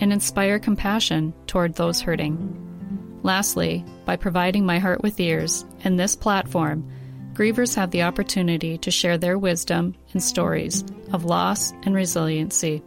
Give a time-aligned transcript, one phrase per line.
[0.00, 3.20] and inspire compassion toward those hurting.
[3.22, 6.90] Lastly, by providing my heart with ears and this platform,
[7.34, 12.82] grievers have the opportunity to share their wisdom and stories of loss and resiliency.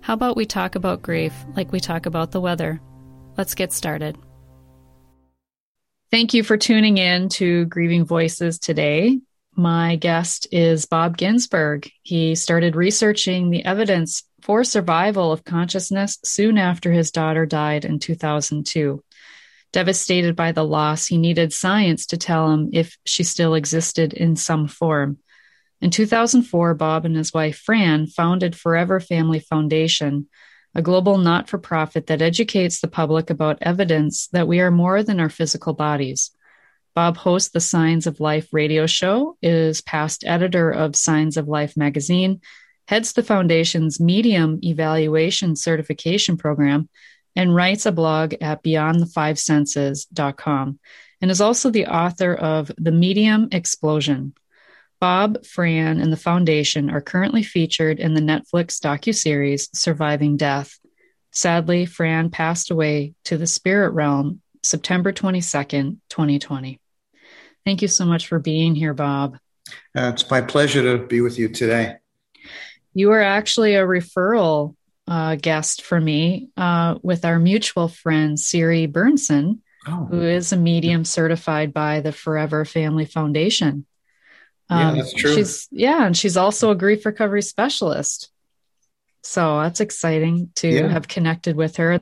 [0.00, 2.80] How about we talk about grief like we talk about the weather?
[3.38, 4.18] Let's get started.
[6.10, 9.20] Thank you for tuning in to Grieving Voices today.
[9.56, 11.90] My guest is Bob Ginsberg.
[12.02, 17.98] He started researching the evidence for survival of consciousness soon after his daughter died in
[17.98, 19.02] 2002.
[19.72, 24.36] Devastated by the loss, he needed science to tell him if she still existed in
[24.36, 25.16] some form.
[25.80, 30.28] In 2004, Bob and his wife Fran founded Forever Family Foundation,
[30.74, 35.02] a global not for profit that educates the public about evidence that we are more
[35.02, 36.30] than our physical bodies.
[36.94, 41.78] Bob hosts the Signs of Life radio show, is past editor of Signs of Life
[41.78, 42.42] magazine,
[42.86, 46.88] heads the foundation's medium evaluation certification program,
[47.36, 50.78] and writes a blog at beyondthefivesenses.com,
[51.20, 54.34] and is also the author of The Medium Explosion.
[55.00, 60.78] Bob, Fran, and the foundation are currently featured in the Netflix docuseries Surviving Death.
[61.32, 66.80] Sadly, Fran passed away to the spirit realm September 22nd, 2020.
[67.64, 69.38] Thank you so much for being here, Bob.
[69.96, 71.96] Uh, it's my pleasure to be with you today.
[72.94, 78.86] You are actually a referral uh, guest for me uh, with our mutual friend, Siri
[78.86, 80.06] Burnson, oh.
[80.06, 83.84] who is a medium certified by the Forever Family Foundation.
[84.70, 85.34] Um, yeah, that's true.
[85.34, 88.30] She's yeah, and she's also a grief recovery specialist.
[89.22, 90.88] So that's exciting to yeah.
[90.88, 92.00] have connected with her.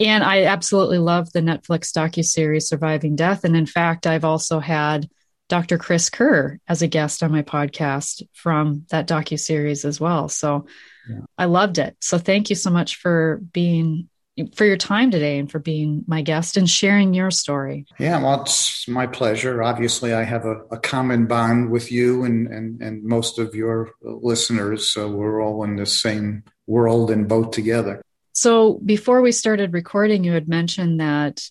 [0.00, 3.44] And I absolutely love the Netflix docu-series Surviving Death.
[3.44, 5.08] And in fact, I've also had
[5.52, 5.76] Dr.
[5.76, 10.30] Chris Kerr as a guest on my podcast from that docu-series as well.
[10.30, 10.64] So
[11.06, 11.18] yeah.
[11.36, 11.94] I loved it.
[12.00, 14.08] So thank you so much for being
[14.54, 17.84] for your time today and for being my guest and sharing your story.
[17.98, 19.62] Yeah, well, it's my pleasure.
[19.62, 23.90] Obviously, I have a, a common bond with you and, and, and most of your
[24.00, 24.88] listeners.
[24.88, 28.00] So we're all in the same world and boat together.
[28.32, 31.46] So before we started recording, you had mentioned that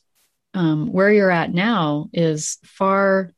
[0.56, 3.31] um, where you're at now is far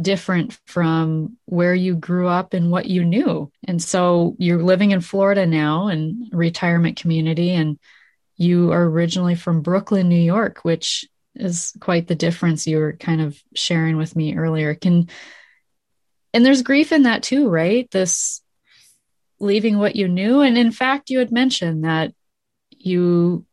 [0.00, 3.50] different from where you grew up and what you knew.
[3.66, 7.78] And so you're living in Florida now in retirement community and
[8.36, 13.20] you are originally from Brooklyn, New York, which is quite the difference you were kind
[13.20, 14.74] of sharing with me earlier.
[14.74, 15.08] Can
[16.34, 17.90] and there's grief in that too, right?
[17.90, 18.42] This
[19.40, 20.40] leaving what you knew.
[20.40, 22.12] And in fact, you had mentioned that
[22.70, 23.46] you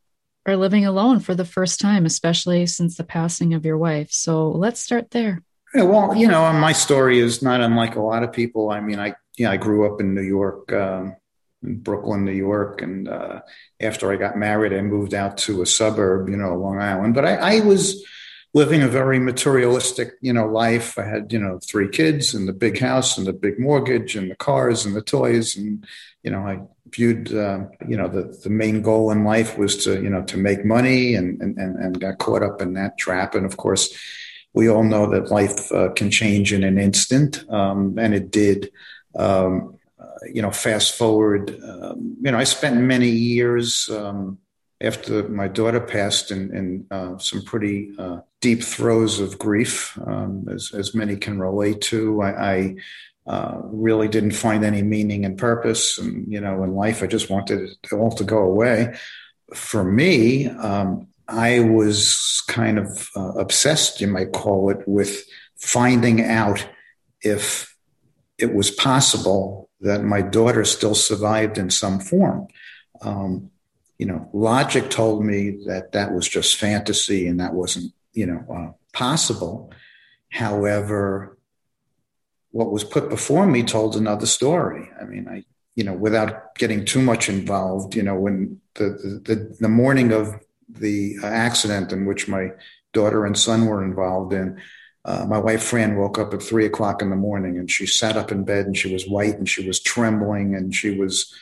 [0.46, 4.12] are living alone for the first time, especially since the passing of your wife.
[4.12, 5.42] So let's start there.
[5.74, 8.70] Yeah, well, you know, my story is not unlike a lot of people.
[8.70, 11.16] I mean, I yeah, I grew up in New York, um,
[11.64, 13.42] in Brooklyn, New York, and uh,
[13.82, 17.16] after I got married, I moved out to a suburb, you know, Long Island.
[17.16, 18.06] But I, I was
[18.54, 21.00] living a very materialistic, you know, life.
[21.00, 24.30] I had, you know, three kids and the big house and the big mortgage and
[24.30, 25.84] the cars and the toys, and
[26.22, 30.02] you know, I viewed, uh, you know, the, the main goal in life was to,
[30.02, 33.34] you know, to make money and, and, and got caught up in that trap.
[33.36, 33.94] And of course,
[34.54, 37.44] we all know that life uh, can change in an instant.
[37.50, 38.72] Um, and it did.
[39.16, 39.78] Um,
[40.32, 44.38] you know, fast forward, um, you know, I spent many years, um,
[44.82, 50.46] after my daughter passed in, in uh, some pretty uh, deep throes of grief, um,
[50.52, 52.22] as, as many can relate to.
[52.22, 52.76] I, I
[53.26, 57.30] uh, really didn't find any meaning and purpose, and you know, in life, I just
[57.30, 58.98] wanted it all to go away.
[59.54, 65.24] For me, um, I was kind of uh, obsessed, you might call it, with
[65.56, 66.68] finding out
[67.22, 67.76] if
[68.38, 72.48] it was possible that my daughter still survived in some form.
[73.02, 73.52] Um,
[73.98, 78.46] you know, logic told me that that was just fantasy and that wasn't, you know,
[78.54, 79.72] uh, possible.
[80.30, 81.38] However,
[82.52, 84.90] what was put before me told another story.
[85.00, 85.44] I mean, I,
[85.76, 90.40] you know, without getting too much involved, you know, when the, the, the morning of
[90.74, 92.52] the accident in which my
[92.94, 94.62] daughter and son were involved in,
[95.06, 98.16] uh, my wife Fran woke up at three o'clock in the morning and she sat
[98.16, 101.34] up in bed and she was white and she was trembling and she was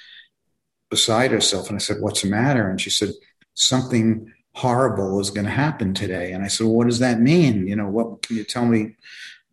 [0.89, 1.69] beside herself.
[1.69, 2.69] And I said, What's the matter?
[2.69, 3.11] And she said,
[3.53, 6.33] Something horrible is going to happen today.
[6.33, 7.67] And I said, well, what does that mean?
[7.67, 8.95] You know, what can you tell me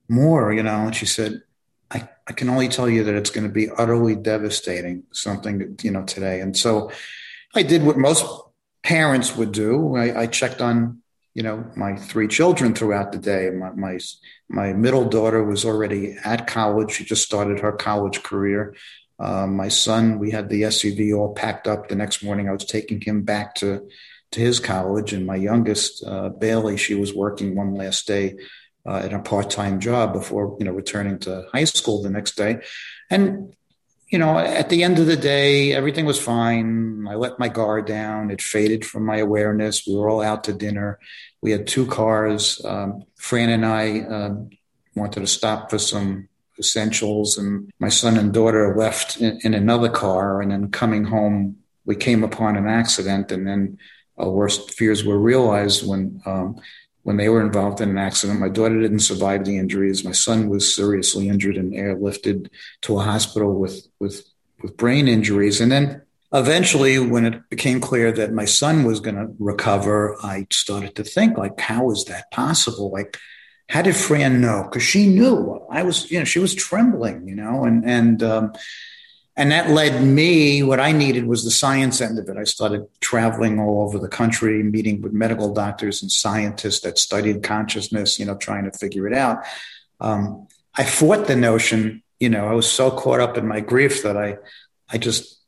[0.08, 0.52] more?
[0.52, 1.42] You know, and she said,
[1.90, 5.90] I, I can only tell you that it's going to be utterly devastating, something, you
[5.90, 6.40] know, today.
[6.40, 6.90] And so
[7.54, 8.26] I did what most
[8.82, 9.96] parents would do.
[9.96, 11.02] I, I checked on,
[11.34, 13.50] you know, my three children throughout the day.
[13.50, 13.98] My, my,
[14.48, 16.92] my middle daughter was already at college.
[16.92, 18.74] She just started her college career.
[19.18, 22.48] Uh, my son, we had the SUV all packed up the next morning.
[22.48, 23.88] I was taking him back to,
[24.32, 25.12] to his college.
[25.12, 28.36] And my youngest, uh, Bailey, she was working one last day
[28.86, 32.58] uh, at a part-time job before you know returning to high school the next day
[33.10, 33.54] and
[34.10, 37.06] you know at the end of the day everything was fine.
[37.08, 38.30] I let my guard down.
[38.30, 39.86] It faded from my awareness.
[39.86, 40.98] We were all out to dinner.
[41.40, 42.64] We had two cars.
[42.64, 44.50] Um, fran and i um,
[44.94, 46.28] wanted to stop for some
[46.58, 51.56] essentials and my son and daughter left in, in another car and then coming home
[51.84, 53.78] we came upon an accident and then
[54.18, 56.60] our worst fears were realized when um,
[57.08, 58.38] when they were involved in an accident.
[58.38, 60.04] My daughter didn't survive the injuries.
[60.04, 62.50] My son was seriously injured and airlifted
[62.82, 64.28] to a hospital with with
[64.60, 65.58] with brain injuries.
[65.58, 66.02] And then
[66.34, 71.02] eventually, when it became clear that my son was going to recover, I started to
[71.02, 72.90] think, like, how is that possible?
[72.90, 73.16] Like,
[73.70, 74.64] how did Fran know?
[74.64, 78.52] Because she knew I was, you know, she was trembling, you know, and and um,
[79.38, 82.36] and that led me, what I needed was the science end of it.
[82.36, 87.44] I started traveling all over the country, meeting with medical doctors and scientists that studied
[87.44, 89.44] consciousness, you know, trying to figure it out.
[90.00, 94.02] Um, I fought the notion, you know, I was so caught up in my grief
[94.02, 94.38] that I,
[94.90, 95.38] I just,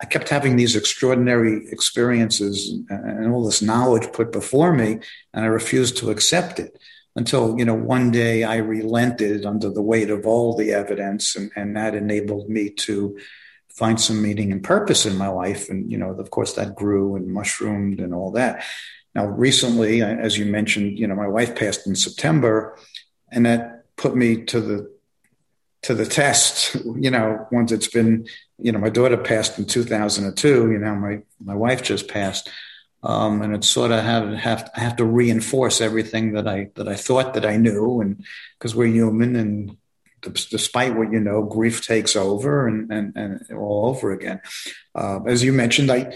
[0.00, 5.00] I kept having these extraordinary experiences and, and all this knowledge put before me,
[5.34, 6.78] and I refused to accept it
[7.18, 11.50] until you know one day I relented under the weight of all the evidence, and,
[11.56, 13.18] and that enabled me to
[13.68, 15.68] find some meaning and purpose in my life.
[15.68, 18.64] And you know, of course, that grew and mushroomed and all that.
[19.16, 22.78] Now, recently, as you mentioned, you know, my wife passed in September,
[23.32, 24.90] and that put me to the
[25.82, 26.76] to the test.
[27.04, 28.26] You know, once it's been,
[28.58, 30.72] you know, my daughter passed in 2002.
[30.72, 32.48] You know, my my wife just passed.
[33.02, 36.96] Um, and it sort of have have have to reinforce everything that I that I
[36.96, 38.24] thought that I knew, and
[38.58, 39.76] because we're human, and
[40.20, 44.40] despite what you know, grief takes over and and, and all over again.
[44.94, 46.12] Uh, as you mentioned, I,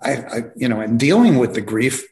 [0.00, 2.02] I, I you know, in dealing with the grief,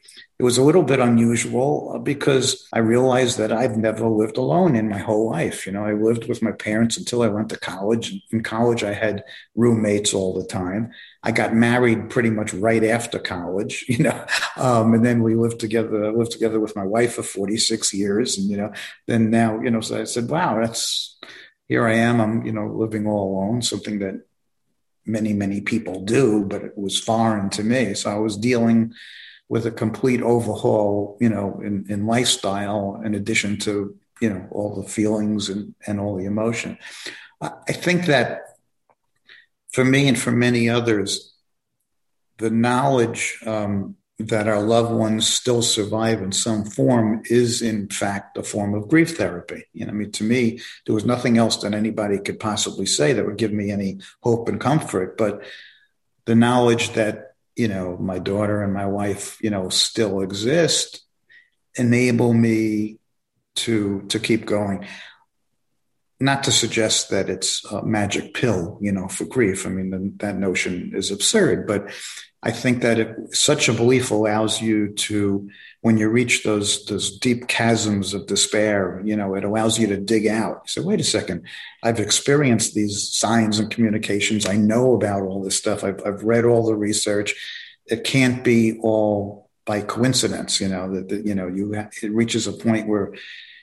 [0.40, 4.74] it was a little bit unusual uh, because I realized that I've never lived alone
[4.74, 5.66] in my whole life.
[5.66, 8.14] You know, I lived with my parents until I went to college.
[8.30, 9.22] In college, I had
[9.54, 10.92] roommates all the time.
[11.22, 14.24] I got married pretty much right after college, you know,
[14.56, 16.10] um, and then we lived together.
[16.10, 18.72] lived together with my wife for 46 years, and you know,
[19.06, 21.18] then now, you know, so I said, "Wow, that's
[21.68, 22.18] here I am.
[22.18, 24.22] I'm, you know, living all alone." Something that
[25.04, 27.92] many, many people do, but it was foreign to me.
[27.92, 28.94] So I was dealing
[29.50, 34.80] with a complete overhaul, you know, in, in lifestyle, in addition to, you know, all
[34.80, 36.78] the feelings and, and all the emotion.
[37.42, 38.42] I think that
[39.72, 41.34] for me and for many others,
[42.38, 48.36] the knowledge um, that our loved ones still survive in some form is, in fact,
[48.36, 49.64] a form of grief therapy.
[49.72, 53.14] You know, I mean, to me, there was nothing else that anybody could possibly say
[53.14, 55.18] that would give me any hope and comfort.
[55.18, 55.42] But
[56.26, 61.04] the knowledge that you know, my daughter and my wife, you know, still exist,
[61.76, 62.98] enable me
[63.56, 64.86] to to keep going.
[66.22, 69.66] Not to suggest that it's a magic pill, you know, for grief.
[69.66, 71.90] I mean, that notion is absurd, but
[72.42, 75.48] I think that it, such a belief allows you to,
[75.82, 79.96] when you reach those those deep chasms of despair, you know, it allows you to
[79.96, 80.68] dig out.
[80.68, 81.46] So wait a second,
[81.82, 84.46] I've experienced these signs and communications.
[84.46, 85.84] I know about all this stuff.
[85.84, 87.34] I've I've read all the research.
[87.86, 90.60] It can't be all by coincidence.
[90.60, 93.14] You know that, that you know you it reaches a point where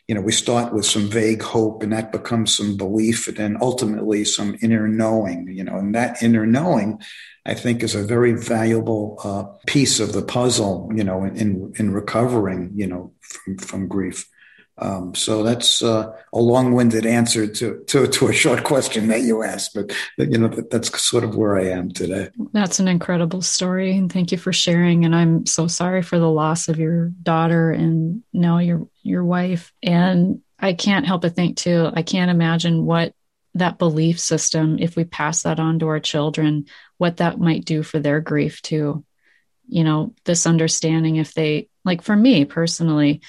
[0.07, 3.57] you know we start with some vague hope and that becomes some belief and then
[3.61, 6.99] ultimately some inner knowing you know and that inner knowing
[7.47, 11.93] I think is a very valuable uh, piece of the puzzle, you know, in in
[11.93, 14.27] recovering, you know, from from grief.
[14.79, 19.41] Um, so that's uh, a long-winded answer to, to, to a short question that you
[19.41, 22.29] asked, but you know that, that's sort of where I am today.
[22.53, 25.03] That's an incredible story, and thank you for sharing.
[25.03, 29.73] And I'm so sorry for the loss of your daughter and now your your wife.
[29.81, 31.89] And I can't help but think too.
[31.91, 33.13] I can't imagine what
[33.55, 36.65] that belief system, if we pass that on to our children,
[36.99, 39.03] what that might do for their grief too.
[39.67, 43.21] You know, this understanding if they, like for me personally,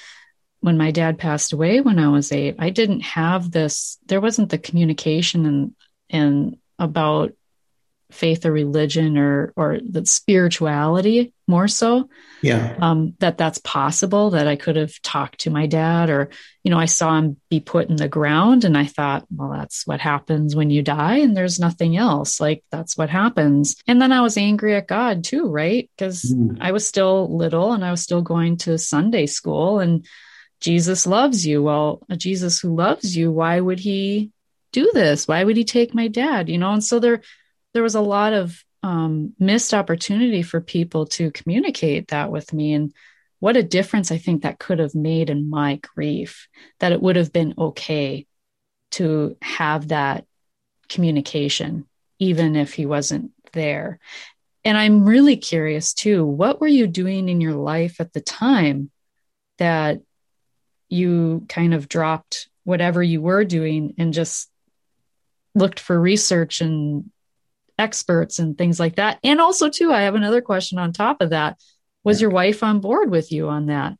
[0.61, 4.49] when my dad passed away when I was eight, I didn't have this, there wasn't
[4.49, 5.75] the communication and,
[6.09, 7.33] and about
[8.11, 12.09] faith or religion or, or the spirituality more so.
[12.41, 12.75] Yeah.
[12.81, 16.29] Um, that that's possible that I could have talked to my dad or,
[16.63, 19.85] you know, I saw him be put in the ground and I thought, well, that's
[19.85, 22.39] what happens when you die and there's nothing else.
[22.39, 23.75] Like that's what happens.
[23.87, 25.89] And then I was angry at God too, right?
[25.95, 26.57] Because mm.
[26.59, 30.05] I was still little and I was still going to Sunday school and
[30.59, 31.63] Jesus loves you.
[31.63, 34.31] Well, a Jesus who loves you, why would he
[34.71, 35.27] do this?
[35.27, 36.49] Why would he take my dad?
[36.49, 37.21] You know, and so there
[37.73, 42.73] there was a lot of um, missed opportunity for people to communicate that with me
[42.73, 42.93] and
[43.39, 46.47] what a difference i think that could have made in my grief
[46.79, 48.25] that it would have been okay
[48.91, 50.25] to have that
[50.87, 51.85] communication
[52.19, 53.99] even if he wasn't there
[54.63, 58.89] and i'm really curious too what were you doing in your life at the time
[59.57, 59.99] that
[60.89, 64.49] you kind of dropped whatever you were doing and just
[65.55, 67.09] looked for research and
[67.77, 69.19] experts and things like that.
[69.23, 71.57] And also, too, I have another question on top of that.
[72.03, 73.93] Was your wife on board with you on that?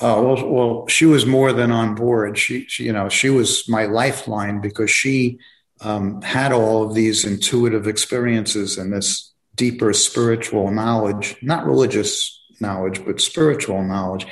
[0.00, 2.38] Uh, well, well, she was more than on board.
[2.38, 5.38] She, she you know, she was my lifeline because she
[5.80, 13.04] um, had all of these intuitive experiences and this deeper spiritual knowledge, not religious knowledge,
[13.04, 14.26] but spiritual knowledge.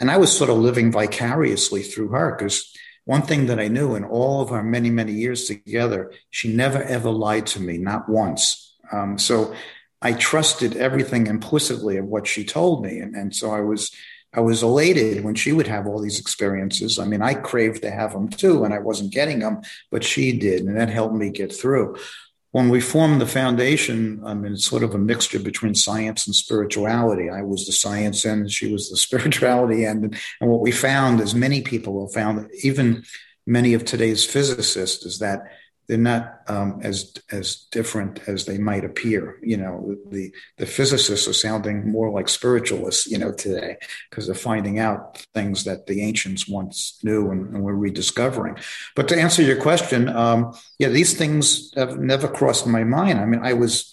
[0.00, 3.94] And I was sort of living vicariously through her because one thing that I knew
[3.94, 8.08] in all of our many, many years together, she never ever lied to me, not
[8.08, 8.74] once.
[8.92, 9.54] Um, so
[10.02, 12.98] I trusted everything implicitly of what she told me.
[12.98, 13.90] And, and so I was,
[14.32, 16.98] I was elated when she would have all these experiences.
[16.98, 20.38] I mean, I craved to have them too, and I wasn't getting them, but she
[20.38, 21.96] did, and that helped me get through
[22.52, 26.34] when we formed the foundation, I mean, it's sort of a mixture between science and
[26.34, 27.30] spirituality.
[27.30, 30.18] I was the science end, she was the spirituality end.
[30.40, 33.04] And what we found, as many people have found, even
[33.46, 35.42] many of today's physicists, is that
[35.90, 39.40] they're not um, as as different as they might appear.
[39.42, 43.76] You know, the the physicists are sounding more like spiritualists, you know, today
[44.08, 48.56] because they're finding out things that the ancients once knew and, and we're rediscovering.
[48.94, 53.18] But to answer your question, um, yeah, these things have never crossed my mind.
[53.18, 53.92] I mean, I was.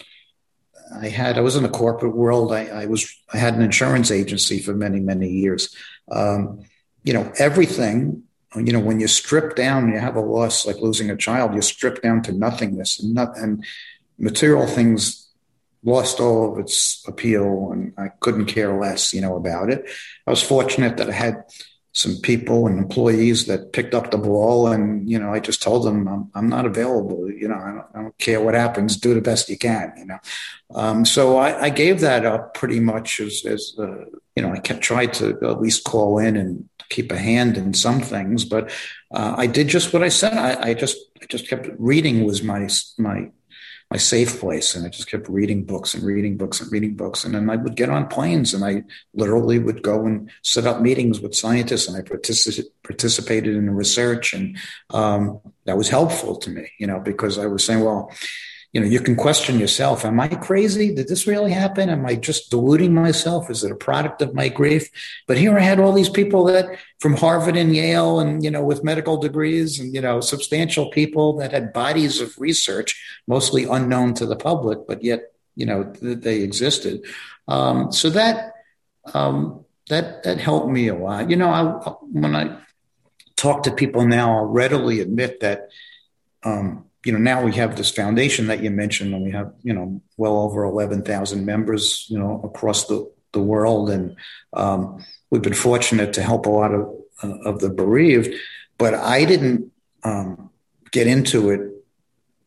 [1.02, 2.54] I had I was in the corporate world.
[2.54, 5.76] I, I was I had an insurance agency for many many years.
[6.12, 6.62] Um,
[7.04, 8.24] you know everything
[8.56, 11.62] you know, when you strip down, you have a loss like losing a child, you
[11.62, 13.66] strip down to nothingness and not, and
[14.18, 15.30] material things
[15.84, 19.90] lost all of its appeal and I couldn't care less, you know, about it.
[20.26, 21.44] I was fortunate that I had
[21.94, 25.84] some people and employees that picked up the ball and, you know, I just told
[25.84, 27.32] them I'm, I'm not available.
[27.32, 28.98] You know, I don't, I don't, care what happens.
[28.98, 30.20] Do the best you can, you know?
[30.76, 34.60] Um, so I, I, gave that up pretty much as, as uh, you know, I
[34.60, 38.72] kept trying to at least call in and keep a hand in some things, but
[39.12, 40.34] uh, I did just what I said.
[40.34, 42.68] I, I, just I just kept reading was my
[42.98, 43.32] my
[43.90, 47.24] my safe place, and I just kept reading books and reading books and reading books,
[47.24, 50.82] and then I would get on planes and I literally would go and set up
[50.82, 54.58] meetings with scientists, and I particip- participated in the research, and
[54.90, 58.12] um, that was helpful to me, you know, because I was saying, well
[58.74, 60.04] you know, you can question yourself.
[60.04, 60.94] Am I crazy?
[60.94, 61.90] Did this really happen?
[61.90, 63.50] Am I just deluding myself?
[63.50, 64.90] Is it a product of my grief?
[65.26, 68.64] But here I had all these people that from Harvard and Yale and, you know,
[68.64, 74.14] with medical degrees and, you know, substantial people that had bodies of research, mostly unknown
[74.16, 77.06] to the public, but yet, you know, they existed.
[77.48, 78.52] Um, so that,
[79.14, 81.30] um, that, that helped me a lot.
[81.30, 81.64] You know, I,
[82.12, 82.58] when I
[83.38, 85.70] talk to people now, I'll readily admit that,
[86.44, 89.72] um, you know, now we have this foundation that you mentioned, and we have, you
[89.74, 93.90] know, well over 11,000 members, you know, across the, the world.
[93.90, 94.18] And
[94.52, 98.36] um, we've been fortunate to help a lot of, uh, of the bereaved.
[98.78, 99.72] But I didn't
[100.04, 100.50] um,
[100.92, 101.62] get into it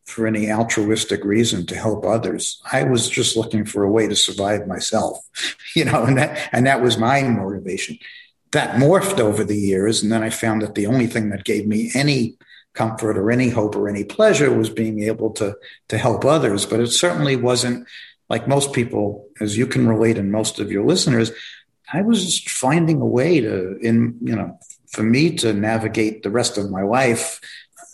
[0.04, 2.60] for any altruistic reason to help others.
[2.70, 5.24] I was just looking for a way to survive myself,
[5.74, 7.98] you know, and that, and that was my motivation.
[8.50, 10.02] That morphed over the years.
[10.02, 12.36] And then I found that the only thing that gave me any
[12.74, 15.56] comfort or any hope or any pleasure was being able to
[15.88, 16.66] to help others.
[16.66, 17.86] But it certainly wasn't
[18.28, 21.32] like most people as you can relate and most of your listeners
[21.92, 26.30] i was just finding a way to in you know for me to navigate the
[26.30, 27.40] rest of my life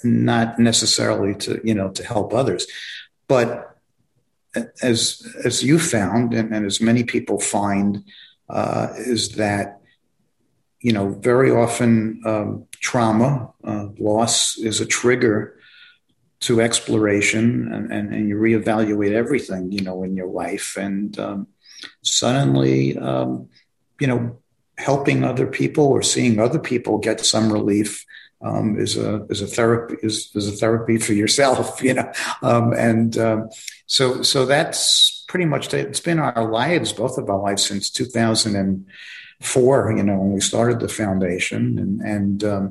[0.05, 2.67] not necessarily to you know to help others.
[3.29, 3.77] But
[4.83, 8.05] as as you found and, and as many people find
[8.49, 9.81] uh, is that
[10.81, 15.59] you know very often um, trauma, uh, loss is a trigger
[16.41, 20.77] to exploration, and, and, and, you reevaluate everything, you know, in your life.
[20.77, 21.47] And um,
[22.03, 23.49] suddenly, um,
[23.99, 24.39] you know,
[24.77, 28.05] helping other people or seeing other people get some relief
[28.43, 32.13] um, is a is a therapy is, is a therapy for yourself, you know.
[32.43, 33.49] Um, and um,
[33.87, 37.91] so so that's pretty much it's been our lives, both of our lives, since
[39.41, 39.97] 2004.
[39.97, 42.67] You know, when we started the foundation, and and um,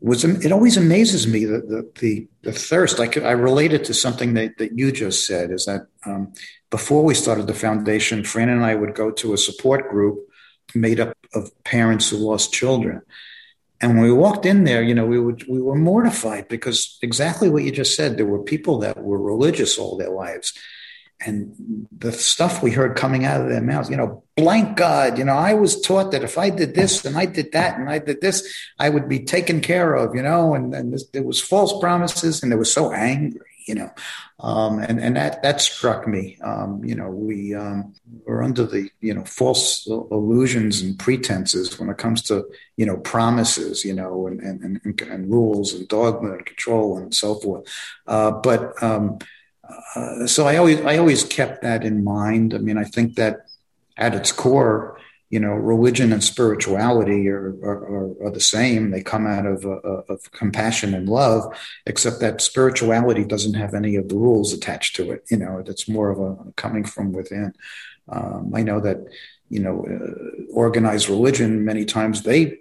[0.00, 3.00] it was it always amazes me that the, the the thirst.
[3.00, 6.32] I relate it to something that that you just said is that um,
[6.70, 10.28] before we started the foundation, Fran and I would go to a support group
[10.74, 13.02] made up of parents who lost children.
[13.80, 17.50] And when we walked in there, you know, we would we were mortified because exactly
[17.50, 18.16] what you just said.
[18.16, 20.52] There were people that were religious all their lives,
[21.24, 25.24] and the stuff we heard coming out of their mouths, you know, blank God, you
[25.24, 27.98] know, I was taught that if I did this and I did that and I
[27.98, 31.40] did this, I would be taken care of, you know, and, and this, there was
[31.40, 33.90] false promises and they were so angry, you know,
[34.40, 36.38] um, and, and that, that struck me.
[36.42, 41.88] Um, you know, we, um, we're under the, you know, false illusions and pretenses when
[41.88, 46.32] it comes to, you know, promises, you know, and, and, and, and rules and dogma
[46.32, 47.66] and control and so forth.
[48.06, 49.18] Uh, but, um,
[49.94, 52.54] uh, so I always I always kept that in mind.
[52.54, 53.46] I mean, I think that
[53.96, 54.98] at its core,
[55.30, 58.90] you know, religion and spirituality are are, are the same.
[58.90, 61.54] They come out of, uh, of compassion and love,
[61.86, 65.24] except that spirituality doesn't have any of the rules attached to it.
[65.30, 67.52] You know, it's more of a coming from within.
[68.08, 68.98] Um, I know that
[69.52, 72.58] you know, uh, organized religion many times they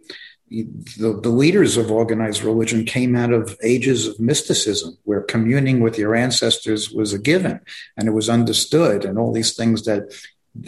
[0.52, 5.98] the, the leaders of organized religion came out of ages of mysticism where communing with
[5.98, 7.62] your ancestors was a given
[7.96, 10.14] and it was understood and all these things that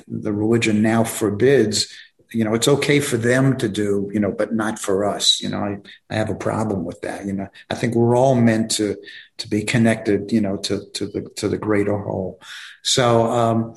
[0.08, 1.94] the religion now forbids
[2.32, 5.50] you know it's okay for them to do you know but not for us you
[5.50, 5.78] know I,
[6.10, 7.48] I have a problem with that you know.
[7.70, 8.96] I think we're all meant to
[9.40, 12.40] to be connected you know to to the to the greater whole.
[12.84, 13.76] So um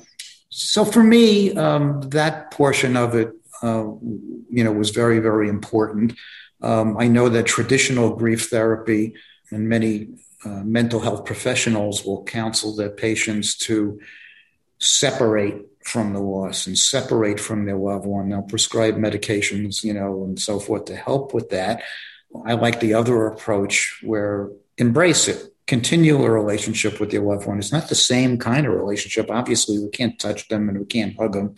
[0.49, 3.31] so for me um that portion of it
[3.63, 6.13] you know, was very, very important.
[6.61, 9.13] Um, I know that traditional grief therapy
[9.51, 10.09] and many
[10.45, 13.99] uh, mental health professionals will counsel their patients to
[14.79, 18.29] separate from the loss and separate from their loved one.
[18.29, 21.83] They'll prescribe medications, you know, and so forth to help with that.
[22.45, 27.57] I like the other approach where embrace it, continue a relationship with your loved one.
[27.57, 29.31] It's not the same kind of relationship.
[29.31, 31.55] Obviously, we can't touch them and we can't hug them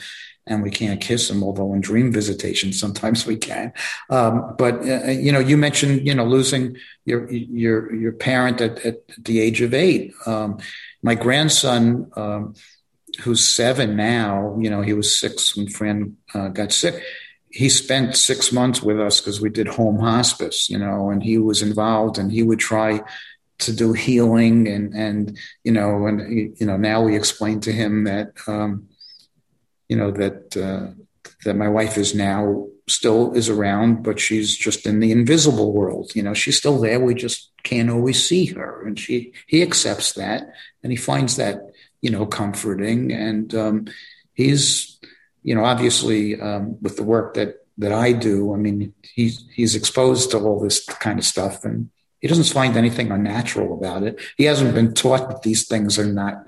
[0.50, 3.72] and we can't kiss them, although in dream visitation sometimes we can.
[4.10, 8.60] Um, but uh, uh, you know, you mentioned you know losing your your your parent
[8.60, 10.14] at, at the age of eight.
[10.26, 10.58] Um,
[11.02, 12.56] my grandson, um,
[13.22, 17.02] who's seven now, you know, he was six when Fran uh, got sick.
[17.52, 21.38] He spent six months with us because we did home hospice, you know, and he
[21.38, 23.02] was involved, and he would try
[23.60, 28.06] to do healing and and you know and you know now we explain to him
[28.06, 28.88] that um,
[29.90, 30.94] you know that uh,
[31.44, 36.12] that my wife is now still is around, but she's just in the invisible world.
[36.16, 37.00] You know, she's still there.
[37.00, 41.60] We just can't always see her, and she he accepts that, and he finds that
[42.02, 43.12] you know comforting.
[43.12, 43.86] And um,
[44.34, 45.00] he's
[45.44, 49.76] you know obviously um, with the work that that I do, I mean he's he's
[49.76, 54.20] exposed to all this kind of stuff, and he doesn't find anything unnatural about it.
[54.38, 56.48] He hasn't been taught that these things are not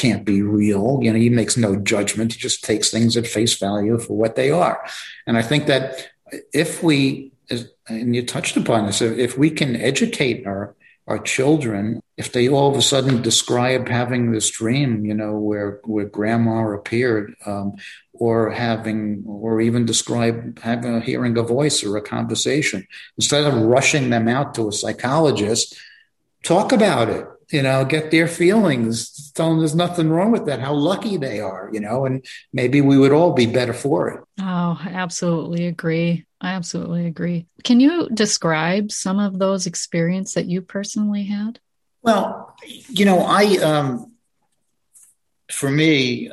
[0.00, 0.98] can't be real.
[1.02, 2.32] You know, he makes no judgment.
[2.32, 4.82] He just takes things at face value for what they are.
[5.26, 6.08] And I think that
[6.54, 7.32] if we,
[7.86, 10.74] and you touched upon this, if we can educate our
[11.06, 15.80] our children, if they all of a sudden describe having this dream, you know, where
[15.84, 17.74] where grandma appeared, um,
[18.12, 22.86] or having, or even describe having a hearing a voice or a conversation,
[23.18, 25.76] instead of rushing them out to a psychologist,
[26.44, 30.60] talk about it you know, get their feelings, tell them there's nothing wrong with that,
[30.60, 34.20] how lucky they are, you know, and maybe we would all be better for it.
[34.40, 36.26] Oh, I absolutely agree.
[36.40, 37.46] I absolutely agree.
[37.64, 41.58] Can you describe some of those experiences that you personally had?
[42.02, 42.56] Well,
[42.88, 44.12] you know, I, um,
[45.50, 46.30] for me,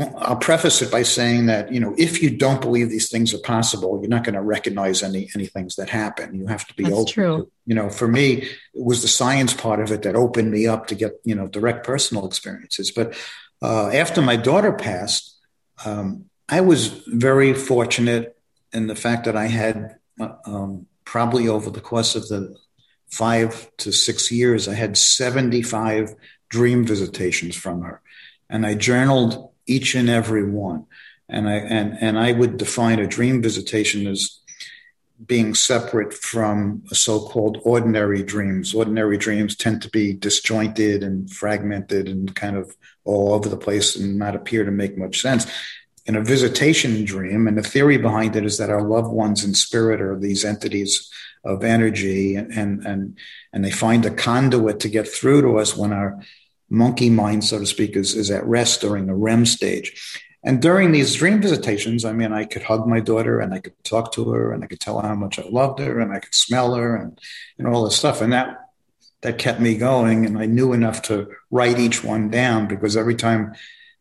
[0.00, 3.38] I'll preface it by saying that you know if you don't believe these things are
[3.38, 6.34] possible, you're not going to recognize any any things that happen.
[6.34, 7.12] You have to be That's open.
[7.12, 7.36] True.
[7.38, 10.66] To, you know, for me, it was the science part of it that opened me
[10.66, 12.90] up to get you know direct personal experiences.
[12.90, 13.18] But
[13.60, 15.38] uh, after my daughter passed,
[15.84, 18.36] um, I was very fortunate
[18.72, 22.56] in the fact that I had uh, um, probably over the course of the
[23.10, 26.14] five to six years, I had 75
[26.48, 28.00] dream visitations from her,
[28.48, 30.86] and I journaled each and every one.
[31.28, 34.38] And I and and I would define a dream visitation as
[35.24, 38.74] being separate from so-called ordinary dreams.
[38.74, 43.94] Ordinary dreams tend to be disjointed and fragmented and kind of all over the place
[43.94, 45.46] and not appear to make much sense.
[46.06, 49.54] In a visitation dream, and the theory behind it is that our loved ones in
[49.54, 51.08] spirit are these entities
[51.44, 53.18] of energy and and and,
[53.52, 56.20] and they find a conduit to get through to us when our
[56.72, 60.20] monkey mind, so to speak, is, is at rest during the REM stage.
[60.44, 63.74] And during these dream visitations, I mean, I could hug my daughter and I could
[63.84, 66.18] talk to her and I could tell her how much I loved her and I
[66.18, 67.20] could smell her and,
[67.58, 68.20] and all this stuff.
[68.20, 68.58] And that
[69.20, 70.26] that kept me going.
[70.26, 73.54] And I knew enough to write each one down because every time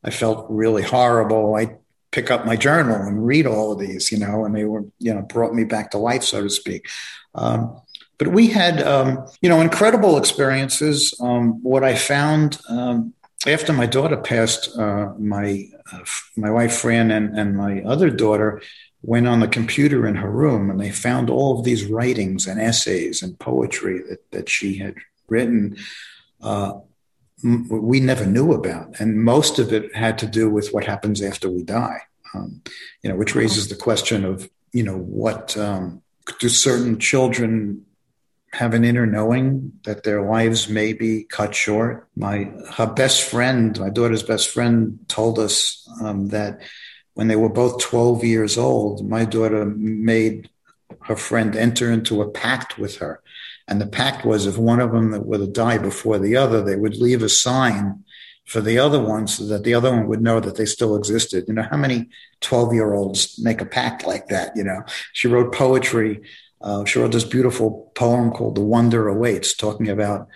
[0.04, 1.78] I felt really horrible, I
[2.12, 5.14] pick up my journal and read all of these, you know, and they were, you
[5.14, 6.88] know, brought me back to life, so to speak.
[7.36, 7.80] Um,
[8.22, 11.12] but we had, um, you know, incredible experiences.
[11.20, 13.16] Um, what I found um,
[13.48, 16.04] after my daughter passed, uh, my uh,
[16.38, 18.62] my wife Fran and, and my other daughter
[19.02, 22.62] went on the computer in her room and they found all of these writings and
[22.62, 24.94] essays and poetry that, that she had
[25.28, 25.76] written.
[26.44, 26.74] Uh,
[27.72, 31.50] we never knew about, and most of it had to do with what happens after
[31.50, 32.02] we die.
[32.36, 32.62] Um,
[33.02, 36.04] you know, which raises the question of you know what um,
[36.40, 37.84] do certain children
[38.54, 42.08] have an inner knowing that their lives may be cut short.
[42.16, 46.62] My her best friend, my daughter's best friend, told us um, that
[47.14, 50.50] when they were both 12 years old, my daughter made
[51.04, 53.22] her friend enter into a pact with her.
[53.68, 56.76] And the pact was if one of them were to die before the other, they
[56.76, 58.04] would leave a sign
[58.46, 61.46] for the other one so that the other one would know that they still existed.
[61.48, 62.10] You know, how many
[62.42, 64.56] 12 year olds make a pact like that?
[64.58, 64.84] You know,
[65.14, 66.22] she wrote poetry
[66.64, 70.28] uh, she wrote this beautiful poem called "The Wonder Awaits," talking about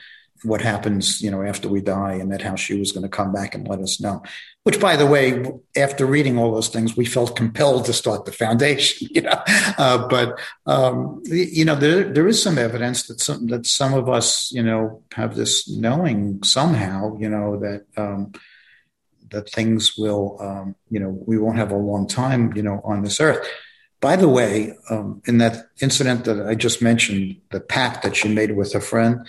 [0.43, 3.33] what happens, you know, after we die, and that how she was going to come
[3.33, 4.21] back and let us know.
[4.63, 8.31] Which, by the way, after reading all those things, we felt compelled to start the
[8.31, 9.09] foundation.
[9.15, 9.43] You know,
[9.77, 14.09] uh, but um, you know, there there is some evidence that some that some of
[14.09, 17.85] us, you know, have this knowing somehow, you know, that.
[17.97, 18.33] Um,
[19.31, 23.03] that things will, um, you know, we won't have a long time, you know, on
[23.03, 23.45] this earth.
[24.05, 28.27] By the way, um, in that incident that I just mentioned, the pact that she
[28.27, 29.27] made with her friend,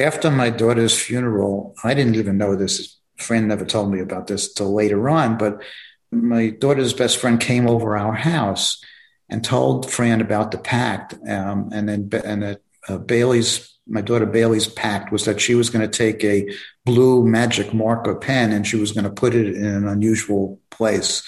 [0.00, 2.98] after my daughter's funeral, I didn't even know this.
[3.18, 5.62] Friend never told me about this till later on, but
[6.10, 8.82] my daughter's best friend came over our house
[9.28, 11.14] and told Fran about the pact.
[11.28, 15.70] Um, and then and that uh, Bailey's, my daughter Bailey's pact was that she was
[15.70, 16.52] going to take a
[16.84, 21.22] blue magic marker pen and she was going to put it in an unusual place.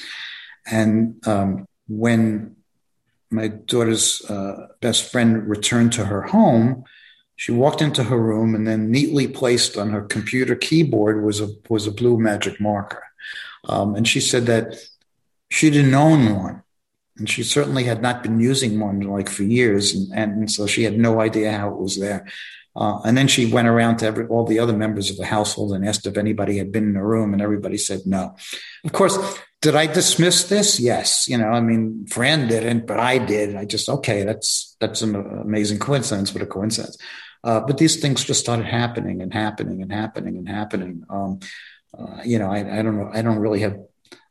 [0.68, 2.55] And um, when
[3.36, 6.84] my daughter's uh, best friend returned to her home,
[7.36, 11.48] she walked into her room and then neatly placed on her computer keyboard was a
[11.68, 13.04] was a blue magic marker.
[13.68, 14.76] Um, and she said that
[15.50, 16.62] she didn't own one.
[17.18, 19.94] And she certainly had not been using one like for years.
[19.94, 22.26] And, and so she had no idea how it was there.
[22.74, 25.72] Uh, and then she went around to every, all the other members of the household
[25.72, 28.36] and asked if anybody had been in the room, and everybody said no.
[28.84, 29.16] Of course,
[29.66, 30.78] did I dismiss this?
[30.78, 31.26] Yes.
[31.26, 33.56] You know, I mean, Fran didn't, but I did.
[33.56, 36.96] I just, okay, that's, that's an amazing coincidence, but a coincidence.
[37.42, 41.02] Uh, but these things just started happening and happening and happening and happening.
[41.10, 41.40] Um,
[41.98, 43.10] uh, you know, I, I, don't know.
[43.12, 43.76] I don't really have,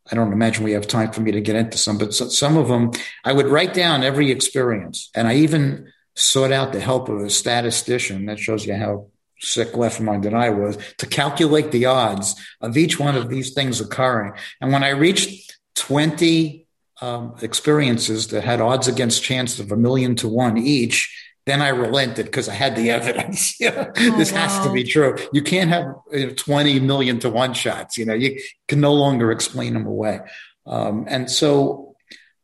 [0.10, 2.70] I don't imagine we have time for me to get into some, but some of
[2.70, 2.92] them,
[3.26, 5.10] I would write down every experience.
[5.14, 8.28] And I even sought out the help of a statistician.
[8.28, 9.08] That shows you how
[9.40, 13.82] sick left minded I was to calculate the odds of each one of these things
[13.82, 14.34] occurring.
[14.62, 16.68] And when I reached 20
[17.02, 21.14] um, experiences that had odds against chance of a million to one each,
[21.46, 23.60] then I relented because I had the evidence.
[23.60, 24.40] you know, oh, this wow.
[24.40, 25.16] has to be true.
[25.32, 27.98] You can't have you know, 20 million to one shots.
[27.98, 30.20] You know, you can no longer explain them away.
[30.66, 31.96] Um, and so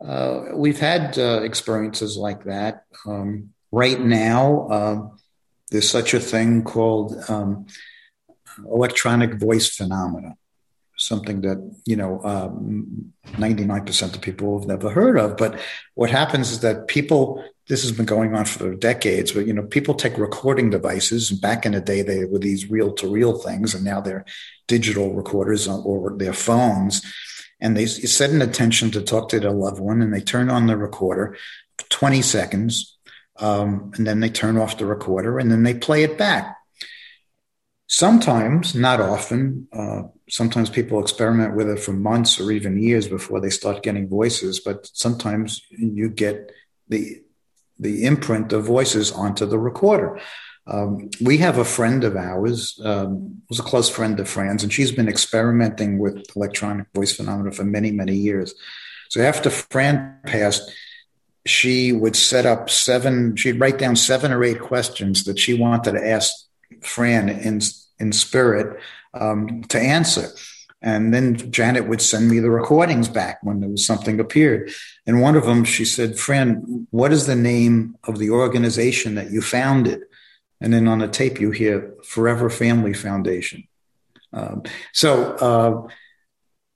[0.06, 2.86] uh, we've had uh, experiences like that.
[3.06, 5.18] Um, right now, um,
[5.72, 7.66] there's such a thing called um,
[8.66, 10.36] electronic voice phenomena,
[10.98, 15.38] something that you know um, 99% of people have never heard of.
[15.38, 15.60] But
[15.96, 19.64] what happens is that people this has been going on for decades, but you know,
[19.64, 21.32] people take recording devices.
[21.32, 24.26] Back in the day, they were these reel-to-reel things, and now they're
[24.68, 27.02] digital recorders or their phones.
[27.62, 30.68] And they set an intention to talk to their loved one, and they turn on
[30.68, 31.38] the recorder,
[31.90, 32.98] 20 seconds,
[33.42, 36.58] um, and then they turn off the recorder and then they play it back.
[37.88, 43.42] Sometimes, not often, uh, sometimes people experiment with it for months or even years before
[43.42, 46.52] they start getting voices, but sometimes you get
[46.88, 47.22] the
[47.80, 50.22] the imprint of voices onto the recorder.
[50.68, 54.72] Um, we have a friend of ours, um, who's a close friend of Fran's, and
[54.72, 58.54] she's been experimenting with electronic voice phenomena for many, many years.
[59.10, 60.72] So after Fran passed,
[61.46, 65.94] she would set up seven, she'd write down seven or eight questions that she wanted
[65.94, 66.32] to ask
[66.82, 67.62] Fran in,
[68.00, 68.80] in spirit
[69.14, 70.30] um, to answer.
[70.84, 74.72] And then Janet would send me the recordings back when there was something appeared.
[75.06, 79.30] And one of them, she said, Fran, what is the name of the organization that
[79.30, 80.02] you founded?
[80.60, 83.68] And then on the tape, you hear Forever Family Foundation.
[84.34, 85.94] Um, so uh,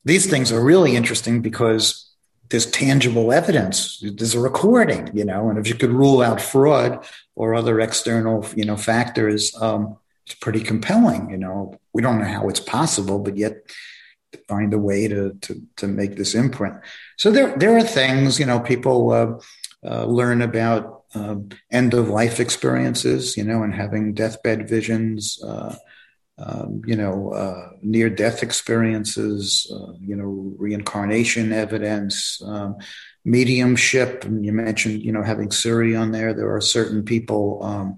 [0.03, 2.04] these things are really interesting because
[2.49, 3.99] there's tangible evidence.
[4.01, 7.05] There's a recording, you know, and if you could rule out fraud
[7.35, 11.29] or other external, you know, factors, um, it's pretty compelling.
[11.29, 13.57] You know, we don't know how it's possible, but yet
[14.47, 16.75] find a way to to to make this imprint.
[17.17, 19.39] So there there are things, you know, people uh,
[19.87, 21.37] uh, learn about uh,
[21.71, 25.41] end of life experiences, you know, and having deathbed visions.
[26.37, 32.75] Um, you know, uh, near death experiences, uh, you know, reincarnation evidence, um,
[33.23, 34.25] mediumship.
[34.25, 36.33] And you mentioned, you know, having Siri on there.
[36.33, 37.95] There are certain people, um,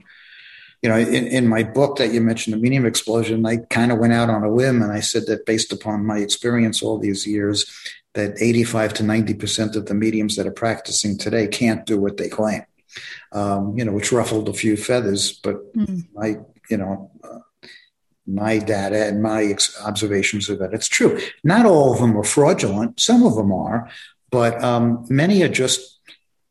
[0.84, 3.98] you know, in, in my book that you mentioned, the medium explosion, I kind of
[3.98, 7.26] went out on a limb and I said that based upon my experience all these
[7.26, 7.66] years,
[8.14, 12.30] that 85 to 90% of the mediums that are practicing today can't do what they
[12.30, 12.64] claim.
[13.32, 16.08] Um, you know, which ruffled a few feathers, but mm.
[16.20, 16.38] I,
[16.70, 17.12] you know,
[18.28, 20.74] my data and my observations of it.
[20.74, 21.20] It's true.
[21.44, 23.00] Not all of them are fraudulent.
[23.00, 23.90] Some of them are,
[24.30, 26.00] but um, many are just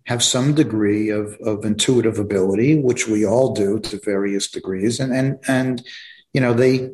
[0.06, 5.00] have some degree of, of intuitive ability, which we all do to various degrees.
[5.00, 5.84] And, and, and,
[6.32, 6.90] you know, they,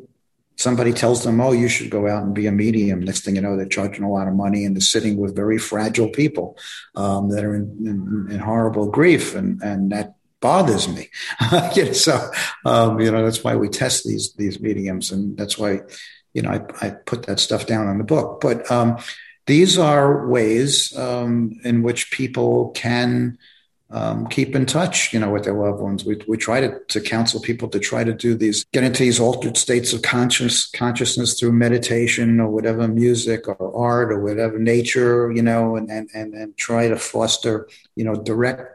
[0.57, 3.01] somebody tells them, oh, you should go out and be a medium.
[3.01, 5.59] Next thing you know, they're charging a lot of money and they're sitting with very
[5.59, 6.57] fragile people
[6.95, 9.35] um, that are in, in, in horrible grief.
[9.35, 11.09] And, and that bothers me.
[11.75, 12.29] you know, so,
[12.65, 15.79] um, you know, that's why we test these these mediums, and that's why,
[16.33, 18.41] you know, I, I put that stuff down in the book.
[18.41, 18.97] But um,
[19.47, 23.37] these are ways um, in which people can
[23.89, 26.03] um, keep in touch, you know, with their loved ones.
[26.03, 29.19] We, we try to, to counsel people to try to do these, get into these
[29.19, 35.31] altered states of conscious consciousness through meditation or whatever music or art or whatever nature,
[35.31, 38.72] you know, and, and, and, and try to foster, you know, direct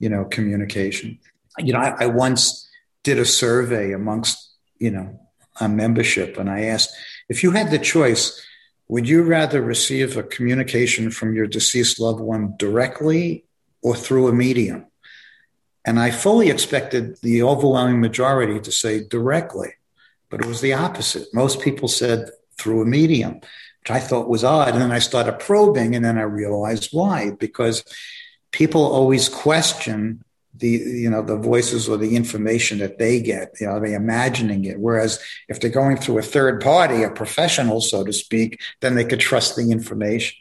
[0.00, 1.18] you know, communication.
[1.58, 2.68] You know, I, I once
[3.04, 5.20] did a survey amongst, you know,
[5.60, 6.90] a membership and I asked
[7.28, 8.44] if you had the choice,
[8.88, 13.44] would you rather receive a communication from your deceased loved one directly
[13.82, 14.86] or through a medium?
[15.84, 19.74] And I fully expected the overwhelming majority to say directly,
[20.28, 21.28] but it was the opposite.
[21.32, 24.72] Most people said through a medium, which I thought was odd.
[24.72, 27.30] And then I started probing, and then I realized why.
[27.30, 27.84] Because
[28.52, 30.22] people always question
[30.54, 34.64] the you know the voices or the information that they get you know they imagining
[34.64, 34.78] it?
[34.78, 39.04] Whereas if they're going through a third party a professional so to speak then they
[39.04, 40.36] could trust the information.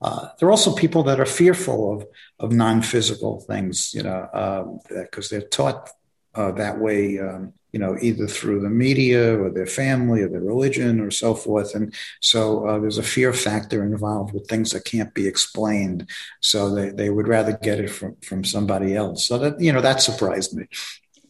[0.00, 2.06] Uh, there are also people that are fearful of
[2.38, 5.90] of non-physical things you know because um, they're taught
[6.34, 10.40] uh, that way um, you know, either through the media or their family or their
[10.40, 11.74] religion or so forth.
[11.74, 16.08] And so uh, there's a fear factor involved with things that can't be explained.
[16.40, 19.26] So they, they would rather get it from, from somebody else.
[19.26, 20.66] So that, you know, that surprised me.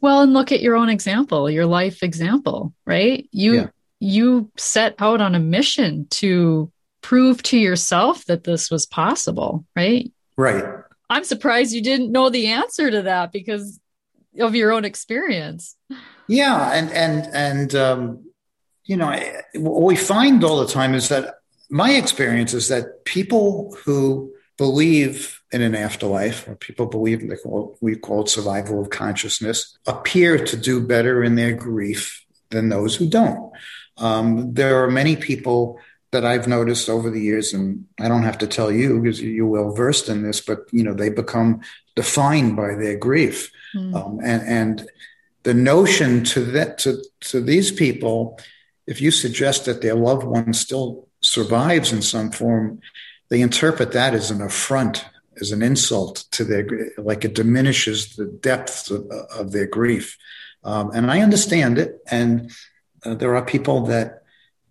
[0.01, 3.29] Well, and look at your own example, your life example, right?
[3.31, 3.67] You, yeah.
[4.01, 10.11] you set out on a mission to prove to yourself that this was possible, right?
[10.37, 10.65] Right.
[11.09, 13.79] I'm surprised you didn't know the answer to that because
[14.41, 15.77] of your own experience.
[16.33, 18.25] Yeah, and and and um,
[18.85, 19.15] you know,
[19.55, 21.35] what we find all the time is that
[21.69, 27.37] my experience is that people who believe in an afterlife, or people believe in the,
[27.45, 32.97] what we call survival of consciousness, appear to do better in their grief than those
[32.97, 33.53] who don't.
[33.99, 35.79] Um, there are many people
[36.13, 39.47] that I've noticed over the years, and I don't have to tell you because you're
[39.47, 41.61] well versed in this, but you know they become
[41.95, 43.95] defined by their grief, mm.
[43.95, 44.89] um, and and
[45.43, 48.39] the notion to that to, to these people,
[48.87, 52.81] if you suggest that their loved one still survives in some form,
[53.29, 55.05] they interpret that as an affront,
[55.41, 56.67] as an insult to their,
[56.99, 60.17] like it diminishes the depth of, of their grief.
[60.65, 62.01] Um, and I understand it.
[62.11, 62.53] And
[63.05, 64.23] uh, there are people that,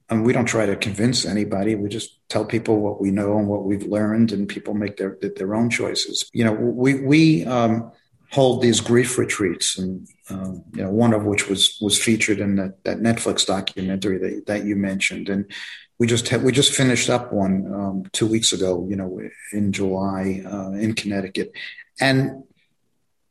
[0.10, 1.76] and we don't try to convince anybody.
[1.76, 5.18] We just tell people what we know and what we've learned, and people make their
[5.22, 6.30] their own choices.
[6.34, 7.92] You know, we we um,
[8.30, 12.56] hold these grief retreats, and um, you know, one of which was was featured in
[12.56, 15.52] that, that Netflix documentary that, that you mentioned, and
[16.00, 20.42] we just we just finished up one um, two weeks ago, you know, in July
[20.46, 21.52] uh, in Connecticut,
[22.00, 22.44] and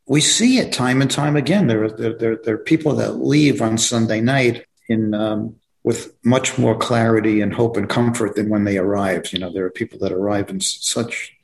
[0.06, 1.66] we see it time and time again.
[1.66, 6.14] There are there, there, there are people that leave on Sunday night in um, with
[6.24, 9.32] much more clarity and hope and comfort than when they arrived.
[9.32, 11.34] You know, there are people that arrive in such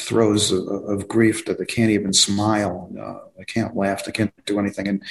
[0.00, 2.90] throes of, of, grief that they can't even smile.
[3.00, 4.04] Uh, they can't laugh.
[4.04, 4.88] They can't do anything.
[4.88, 5.02] And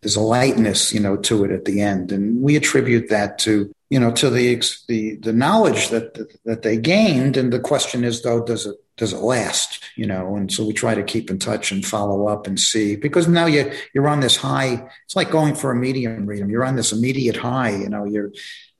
[0.00, 2.12] there's a lightness, you know, to it at the end.
[2.12, 6.76] And we attribute that to, you know, to the the the knowledge that that they
[6.76, 7.36] gained.
[7.36, 9.82] And the question is, though, does it does it last?
[9.96, 12.96] You know, and so we try to keep in touch and follow up and see
[12.96, 14.88] because now you you're on this high.
[15.04, 16.50] It's like going for a medium reading.
[16.50, 17.74] You're on this immediate high.
[17.74, 18.30] You know, you're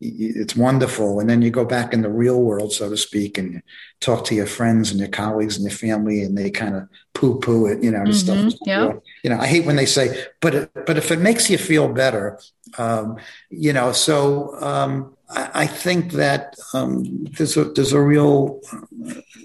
[0.04, 1.20] it's wonderful.
[1.20, 3.62] And then you go back in the real world, so to speak, and
[4.00, 7.38] talk to your friends and your colleagues and your family, and they kind of poo
[7.38, 8.12] poo it, you know, mm-hmm.
[8.12, 8.54] stuff.
[8.66, 8.92] Yeah.
[9.22, 12.38] You know, I hate when they say, but but if it makes you feel better,
[12.78, 13.18] um,
[13.50, 13.92] you know.
[13.92, 18.60] So um, I, I, think that um, there's a there's a real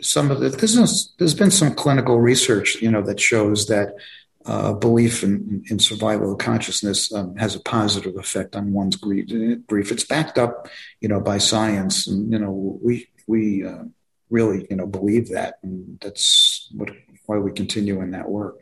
[0.01, 3.95] some of the there's there's been some clinical research, you know, that shows that
[4.45, 9.27] uh, belief in, in, survival consciousness um, has a positive effect on one's grief.
[9.67, 9.91] Grief.
[9.91, 10.67] It's backed up,
[11.01, 13.83] you know, by science, and you know, we we uh,
[14.29, 16.89] really, you know, believe that, and that's what
[17.25, 18.59] why we continue in that work.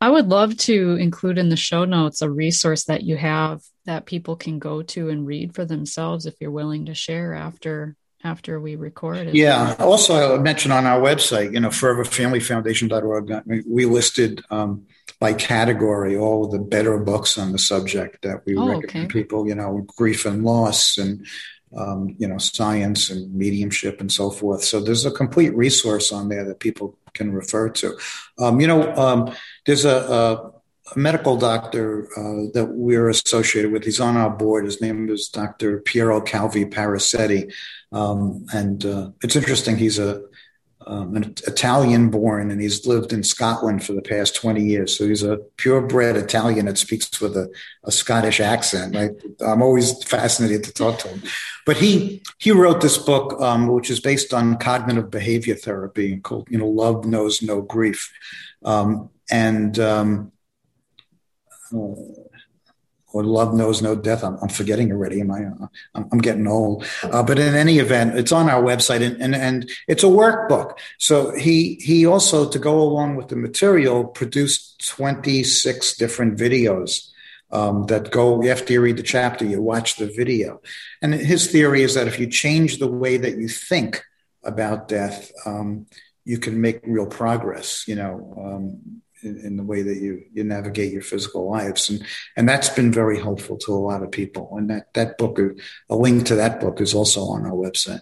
[0.00, 4.06] I would love to include in the show notes a resource that you have that
[4.06, 8.60] people can go to and read for themselves if you're willing to share after after
[8.60, 9.34] we record.
[9.34, 9.74] Yeah.
[9.78, 14.86] Also, I mentioned on our website, you know, foreverfamilyfoundation.org, we listed um,
[15.18, 19.06] by category all the better books on the subject that we oh, recommend okay.
[19.06, 21.26] people, you know, grief and loss and,
[21.76, 24.62] um, you know, science and mediumship and so forth.
[24.62, 27.98] So there's a complete resource on there that people can refer to.
[28.38, 29.34] Um, you know, um,
[29.66, 30.52] there's a, a
[30.94, 33.84] a medical doctor uh, that we're associated with.
[33.84, 34.64] He's on our board.
[34.64, 35.80] His name is Dr.
[35.80, 37.52] Piero Calvi Parisetti.
[37.92, 39.76] Um, and uh, it's interesting.
[39.76, 40.22] He's a
[40.86, 44.96] um, an Italian born and he's lived in Scotland for the past 20 years.
[44.96, 47.52] So he's a purebred Italian that speaks with a,
[47.84, 48.96] a Scottish accent.
[48.96, 49.10] I,
[49.44, 51.22] I'm always fascinated to talk to him.
[51.64, 56.48] But he he wrote this book, um, which is based on cognitive behavior therapy called,
[56.50, 58.12] you know, Love Knows No Grief.
[58.64, 60.32] Um, and um,
[61.72, 62.21] uh,
[63.12, 64.24] or love knows no death.
[64.24, 65.20] I'm, I'm forgetting already.
[65.20, 65.44] Am I?
[65.44, 66.84] Uh, I'm, I'm getting old.
[67.02, 70.78] Uh, but in any event, it's on our website, and, and and it's a workbook.
[70.98, 77.08] So he he also to go along with the material produced 26 different videos.
[77.50, 80.62] Um, that go after you read the chapter, you watch the video.
[81.02, 84.02] And his theory is that if you change the way that you think
[84.42, 85.84] about death, um,
[86.24, 87.84] you can make real progress.
[87.86, 92.04] You know, um, in, in, the way that you you navigate your physical lives, and
[92.36, 94.54] and that's been very helpful to a lot of people.
[94.56, 95.38] And that that book,
[95.88, 98.00] a link to that book, is also on our website.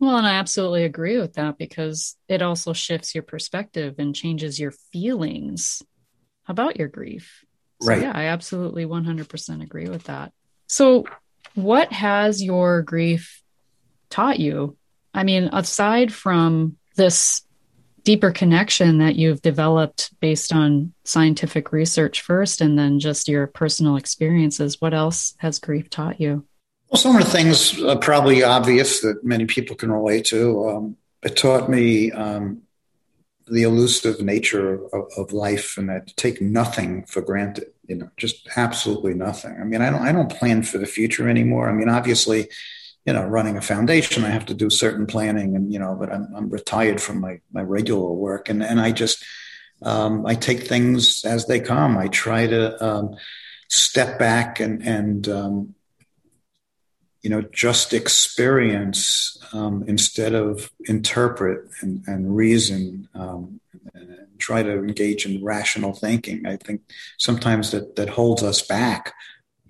[0.00, 4.58] Well, and I absolutely agree with that because it also shifts your perspective and changes
[4.58, 5.82] your feelings
[6.48, 7.44] about your grief.
[7.82, 8.02] So, right.
[8.02, 10.32] Yeah, I absolutely 100% agree with that.
[10.68, 11.04] So,
[11.54, 13.42] what has your grief
[14.08, 14.78] taught you?
[15.12, 17.42] I mean, aside from this
[18.04, 23.96] deeper connection that you've developed based on scientific research first and then just your personal
[23.96, 26.44] experiences what else has grief taught you?
[26.90, 30.68] Well some of the things are probably obvious that many people can relate to.
[30.68, 32.62] Um, it taught me um,
[33.46, 38.10] the elusive nature of, of, life and that to take nothing for granted you know
[38.16, 39.56] just absolutely nothing.
[39.60, 41.68] I mean i don't i don't plan for the future anymore.
[41.68, 42.48] I mean obviously
[43.06, 46.12] you know, running a foundation, I have to do certain planning and, you know, but
[46.12, 48.48] I'm, I'm retired from my, my regular work.
[48.48, 49.24] And, and I just,
[49.82, 51.96] um, I take things as they come.
[51.96, 53.16] I try to, um,
[53.68, 55.74] step back and, and, um,
[57.22, 63.60] you know, just experience, um, instead of interpret and, and reason, um,
[63.94, 66.46] and try to engage in rational thinking.
[66.46, 66.82] I think
[67.18, 69.14] sometimes that, that holds us back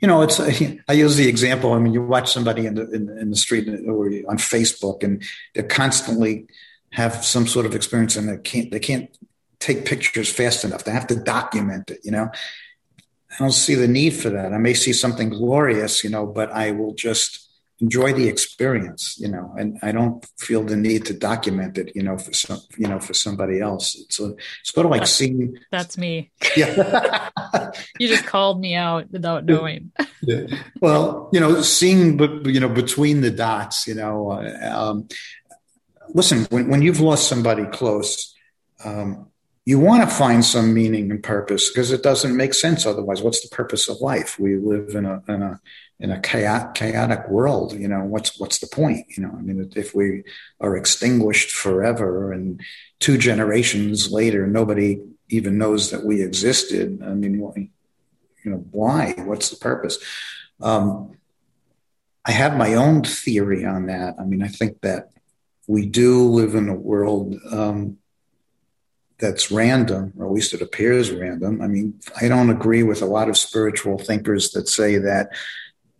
[0.01, 1.73] you know, it's I use the example.
[1.73, 5.23] I mean, you watch somebody in the in, in the street or on Facebook, and
[5.55, 6.47] they constantly
[6.93, 9.11] have some sort of experience, and they can't they can't
[9.59, 10.85] take pictures fast enough.
[10.85, 12.01] They have to document it.
[12.03, 12.31] You know,
[13.31, 14.55] I don't see the need for that.
[14.55, 17.50] I may see something glorious, you know, but I will just
[17.81, 22.03] enjoy the experience, you know, and I don't feel the need to document it, you
[22.03, 23.99] know, for some, you know, for somebody else.
[23.99, 25.57] It's a, it's sort of like that's, seeing.
[25.71, 26.31] That's me.
[26.57, 27.31] Yeah.
[27.99, 29.93] you just called me out without knowing.
[30.23, 30.47] yeah.
[30.81, 35.09] Well, you know, seeing, but you know, between the dots, you know, uh, um,
[36.15, 38.35] listen, when, when you've lost somebody close,
[38.85, 39.27] um,
[39.65, 43.23] you want to find some meaning and purpose because it doesn't make sense otherwise.
[43.23, 44.39] What's the purpose of life?
[44.39, 45.61] We live in a, in a
[46.01, 49.07] in a chaotic, world, you know, what's what's the point?
[49.17, 50.25] You know, I mean, if we
[50.61, 52.61] are extinguished forever and
[53.01, 57.03] two generations later, nobody even knows that we existed.
[57.05, 57.35] I mean,
[58.45, 59.15] you know, why?
[59.19, 59.99] What's the purpose?
[60.61, 61.17] Um,
[62.25, 64.15] I have my own theory on that.
[64.19, 65.11] I mean, I think that
[65.67, 67.99] we do live in a world um,
[69.19, 71.61] that's random, or at least it appears random.
[71.61, 75.31] I mean, I don't agree with a lot of spiritual thinkers that say that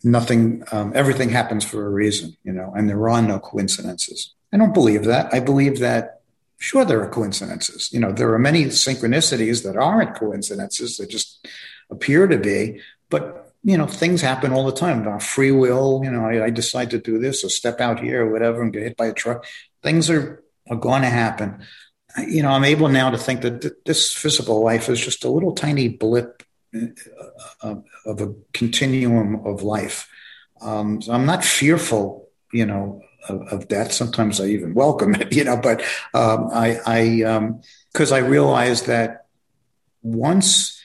[0.03, 4.35] nothing, um, everything happens for a reason, you know, and there are no coincidences.
[4.53, 5.33] I don't believe that.
[5.33, 6.21] I believe that,
[6.59, 7.93] sure, there are coincidences.
[7.93, 11.47] You know, there are many synchronicities that aren't coincidences, that just
[11.91, 15.07] appear to be, but, you know, things happen all the time.
[15.07, 18.27] Our free will, you know, I, I decide to do this or step out here
[18.27, 19.45] or whatever and get hit by a truck.
[19.83, 21.63] Things are, are going to happen.
[22.27, 25.31] You know, I'm able now to think that th- this physical life is just a
[25.31, 26.43] little tiny blip
[27.63, 30.09] of a continuum of life.
[30.61, 33.93] Um, so I'm not fearful, you know, of, of, death.
[33.93, 35.83] Sometimes I even welcome it, you know, but
[36.15, 37.51] um, I, I,
[37.93, 39.27] because um, I realize that
[40.03, 40.81] once,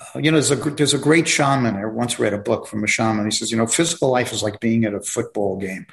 [0.00, 1.76] uh, you know, there's a there's a great shaman.
[1.76, 3.24] I once read a book from a shaman.
[3.24, 5.86] He says, you know, physical life is like being at a football game.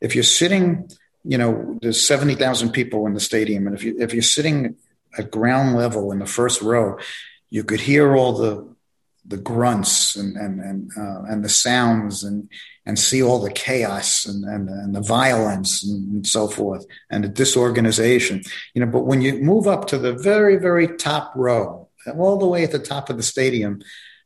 [0.00, 0.90] If you're sitting,
[1.24, 4.76] you know, there's seventy thousand people in the stadium, and if you if you're sitting
[5.16, 6.98] at ground level in the first row,
[7.48, 8.73] you could hear all the
[9.26, 12.48] the grunts and and and, uh, and the sounds and
[12.86, 17.24] and see all the chaos and and, and the violence and, and, so forth and
[17.24, 18.42] the disorganization.
[18.74, 22.46] You know but when you move up to the very very top row all the
[22.46, 23.80] way at the top of the stadium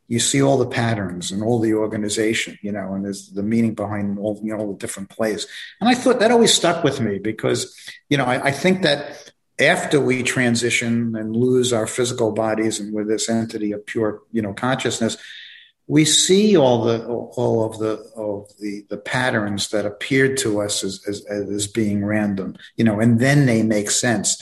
[0.08, 3.74] you see all the patterns and all the organization you know and there's the meaning
[3.74, 5.46] behind all you know all the different plays.
[5.80, 7.72] And i thought that always stuck with me because
[8.08, 12.94] you know I, I think that after we transition and lose our physical bodies and
[12.94, 15.16] with this entity of pure you know consciousness
[15.88, 20.84] we see all the all of the of the the patterns that appeared to us
[20.84, 24.40] as, as, as being random you know and then they make sense.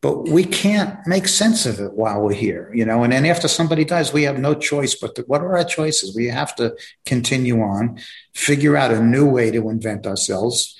[0.00, 3.48] But we can't make sense of it while we're here you know and then after
[3.48, 6.16] somebody dies we have no choice but to, what are our choices?
[6.16, 7.98] We have to continue on
[8.32, 10.74] figure out a new way to invent ourselves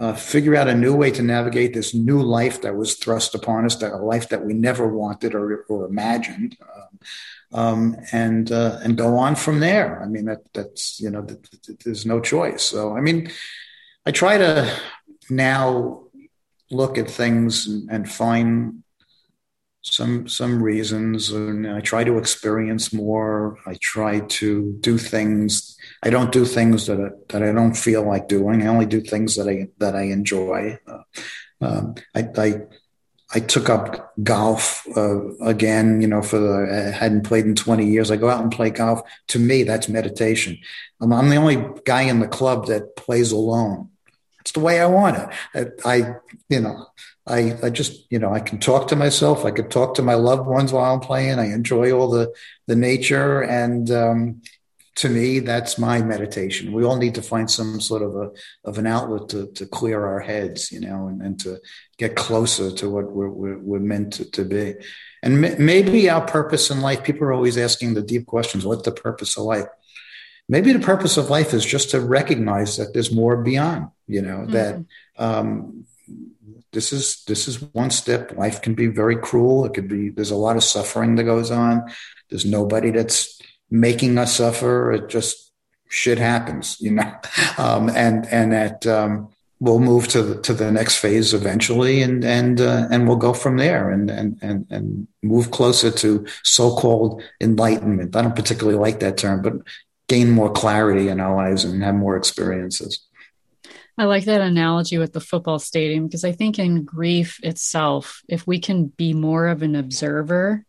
[0.00, 3.66] uh, figure out a new way to navigate this new life that was thrust upon
[3.66, 6.98] us, that a life that we never wanted or, or imagined, um,
[7.52, 10.02] um, and uh, and go on from there.
[10.02, 12.62] I mean, that that's you know, that, that, there's no choice.
[12.62, 13.30] So, I mean,
[14.06, 14.74] I try to
[15.28, 16.04] now
[16.70, 18.82] look at things and, and find
[19.82, 26.10] some some reasons and i try to experience more i try to do things i
[26.10, 29.36] don't do things that I, that i don't feel like doing i only do things
[29.36, 31.02] that i that i enjoy uh,
[31.62, 32.62] um, I, I
[33.32, 37.86] I took up golf uh, again, you know, for the, I hadn't played in 20
[37.86, 38.10] years.
[38.10, 39.02] I go out and play golf.
[39.28, 40.58] To me, that's meditation.
[41.00, 43.90] I'm, I'm the only guy in the club that plays alone.
[44.40, 45.16] It's the way I want
[45.54, 45.80] it.
[45.84, 46.14] I, I
[46.48, 46.86] you know,
[47.26, 49.44] I, I just, you know, I can talk to myself.
[49.44, 51.38] I can talk to my loved ones while I'm playing.
[51.38, 52.32] I enjoy all the,
[52.66, 53.42] the nature.
[53.42, 54.42] And, um,
[54.96, 56.72] to me, that's my meditation.
[56.72, 58.30] We all need to find some sort of a,
[58.64, 61.58] of an outlet to, to clear our heads, you know, and, and to
[61.96, 64.74] get closer to what we're, we're, we're meant to, to, be.
[65.22, 68.82] And m- maybe our purpose in life, people are always asking the deep questions, what's
[68.82, 69.66] the purpose of life?
[70.48, 74.38] Maybe the purpose of life is just to recognize that there's more beyond, you know,
[74.38, 74.52] mm-hmm.
[74.52, 74.84] that,
[75.16, 75.86] um,
[76.72, 80.30] this is this is one step life can be very cruel it could be there's
[80.30, 81.82] a lot of suffering that goes on
[82.28, 83.39] there's nobody that's
[83.70, 85.52] making us suffer it just
[85.88, 87.12] shit happens you know?
[87.58, 89.28] Um, and and that um,
[89.60, 93.34] we'll move to the to the next phase eventually and and uh, and we'll go
[93.34, 98.16] from there and and and and move closer to so-called enlightenment.
[98.16, 99.54] I don't particularly like that term but
[100.08, 103.06] gain more clarity in our lives and have more experiences.
[103.96, 108.46] I like that analogy with the football stadium because I think in grief itself, if
[108.46, 110.64] we can be more of an observer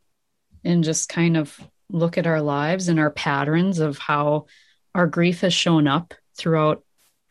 [0.64, 1.58] and just kind of
[1.92, 4.46] look at our lives and our patterns of how
[4.94, 6.84] our grief has shown up throughout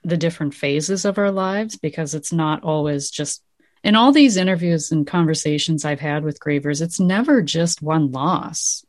[0.02, 3.42] the different phases of our lives, because it's not always just
[3.82, 8.84] in all these interviews and conversations I've had with grievers, it's never just one loss.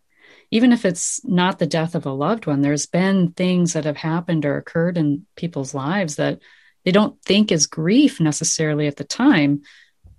[0.51, 3.95] Even if it's not the death of a loved one, there's been things that have
[3.95, 6.39] happened or occurred in people's lives that
[6.83, 9.61] they don't think is grief necessarily at the time.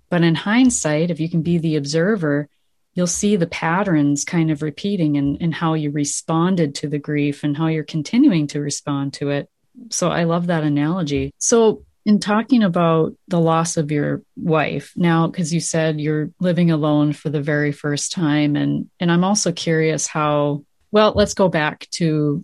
[0.09, 2.49] But in hindsight, if you can be the observer,
[2.93, 7.43] you'll see the patterns kind of repeating and in how you responded to the grief
[7.43, 9.49] and how you're continuing to respond to it.
[9.89, 11.33] So I love that analogy.
[11.37, 16.69] So, in talking about the loss of your wife now because you said you're living
[16.69, 21.47] alone for the very first time and and I'm also curious how well let's go
[21.47, 22.43] back to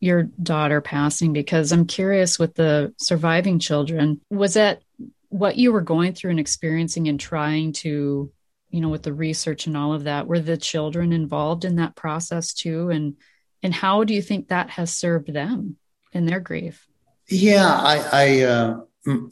[0.00, 4.82] your daughter passing because I'm curious with the surviving children, was that
[5.28, 8.30] what you were going through and experiencing and trying to,
[8.70, 11.94] you know, with the research and all of that, were the children involved in that
[11.96, 12.90] process too?
[12.90, 13.16] And
[13.62, 15.76] and how do you think that has served them
[16.12, 16.86] in their grief?
[17.28, 18.80] Yeah, I, I uh,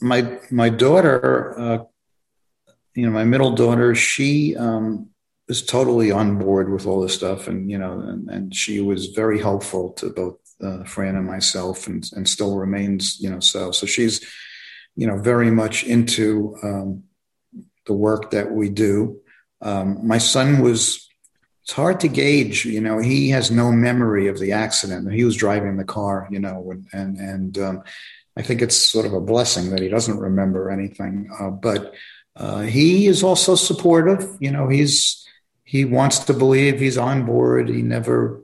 [0.01, 1.79] my my daughter, uh,
[2.95, 5.11] you know, my middle daughter, she um,
[5.49, 9.07] was totally on board with all this stuff, and you know, and, and she was
[9.09, 13.71] very helpful to both uh, Phran and myself, and and still remains, you know, so.
[13.71, 14.25] So she's,
[14.97, 17.05] you know, very much into um,
[17.87, 19.21] the work that we do.
[19.65, 21.01] Um, my son was.
[21.63, 22.99] It's hard to gauge, you know.
[22.99, 25.11] He has no memory of the accident.
[25.11, 27.83] He was driving the car, you know, and and, and um,
[28.37, 31.31] I think it's sort of a blessing that he doesn't remember anything.
[31.41, 31.95] Uh, but
[32.37, 34.37] uh, he is also supportive.
[34.41, 35.27] You know, he's
[35.65, 37.71] he wants to believe he's on board.
[37.71, 38.44] He never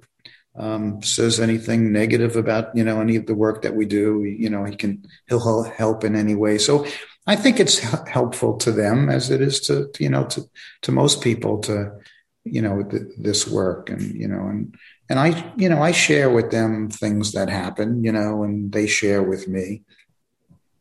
[0.57, 4.25] um, says anything negative about you know any of the work that we do.
[4.25, 6.59] You know, he can he'll help in any way.
[6.59, 6.87] So
[7.27, 7.79] I think it's
[8.09, 10.43] helpful to them as it is to, you know to
[10.83, 11.93] to most people to
[12.45, 14.75] you know th- this work and you know and
[15.09, 18.87] and I you know I share with them things that happen you know and they
[18.87, 19.83] share with me.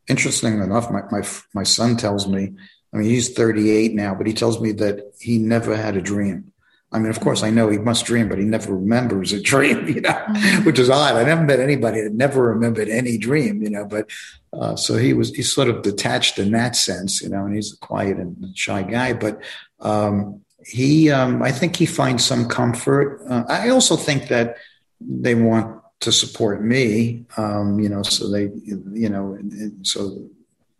[0.08, 2.54] Interesting enough, my my my son tells me
[2.92, 6.52] I mean, he's 38 now, but he tells me that he never had a dream.
[6.92, 9.86] I mean, of course, I know he must dream, but he never remembers a dream,
[9.86, 10.64] you know, mm-hmm.
[10.64, 11.14] which is odd.
[11.14, 14.10] I never met anybody that never remembered any dream, you know, but
[14.52, 17.72] uh, so he was, he's sort of detached in that sense, you know, and he's
[17.72, 19.40] a quiet and shy guy, but
[19.80, 23.22] um, he, um, I think he finds some comfort.
[23.28, 24.56] Uh, I also think that
[25.00, 30.28] they want to support me, um, you know, so they, you know, and, and so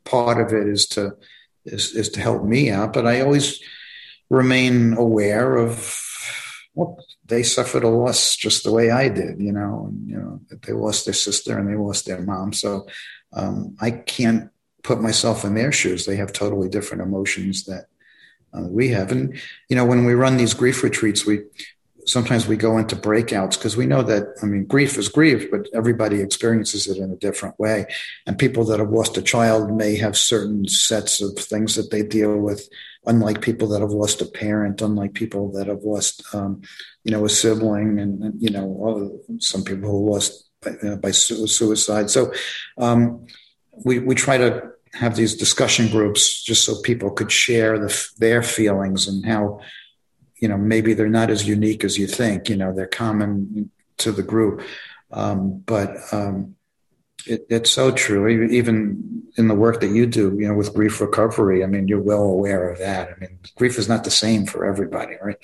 [0.04, 1.16] part of it is to,
[1.64, 2.92] is, is to help me out.
[2.92, 3.60] But I always
[4.30, 6.06] remain aware of
[6.74, 10.40] well, they suffered a loss just the way I did, you know, and, you know,
[10.62, 12.52] they lost their sister and they lost their mom.
[12.52, 12.86] So
[13.32, 14.50] um, I can't
[14.82, 16.06] put myself in their shoes.
[16.06, 17.86] They have totally different emotions that
[18.54, 19.12] uh, we have.
[19.12, 21.42] And, you know, when we run these grief retreats, we,
[22.06, 25.68] sometimes we go into breakouts because we know that i mean grief is grief but
[25.74, 27.84] everybody experiences it in a different way
[28.26, 32.02] and people that have lost a child may have certain sets of things that they
[32.02, 32.68] deal with
[33.06, 36.60] unlike people that have lost a parent unlike people that have lost um,
[37.04, 42.10] you know a sibling and, you know some people who lost by, uh, by suicide.
[42.10, 42.32] So
[42.78, 43.26] um,
[43.84, 48.42] we, we try to have these discussion groups just so people could share the, their
[48.42, 49.60] feelings and how
[50.40, 54.12] you know maybe they're not as unique as you think you know they're common to
[54.12, 54.62] the group.
[55.12, 56.56] Um, but um,
[57.26, 58.28] it, it's so true.
[58.28, 62.00] Even in the work that you do you know with grief recovery i mean you're
[62.00, 63.10] well aware of that.
[63.10, 65.36] I mean grief is not the same for everybody right?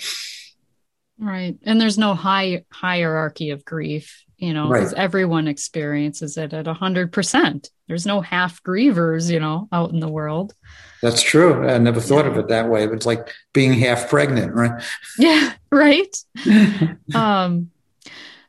[1.18, 1.56] Right.
[1.62, 5.02] And there's no high hierarchy of grief you know because right.
[5.02, 10.54] everyone experiences it at 100% there's no half grievers you know out in the world.
[11.02, 11.68] That's true.
[11.68, 12.32] I never thought yeah.
[12.32, 14.82] of it that way it's like being half pregnant right?
[15.18, 16.16] Yeah right?
[17.14, 17.70] Um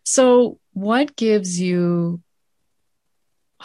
[0.03, 2.21] so what gives you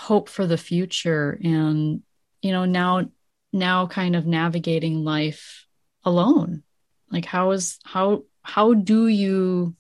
[0.03, 2.03] hope for the future and
[2.41, 3.07] you know now
[3.53, 5.67] now kind of navigating life
[6.05, 6.65] alone.
[7.11, 9.77] Like how is how how do you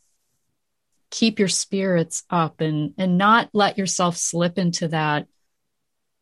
[1.10, 5.26] keep your spirits up and and not let yourself slip into that?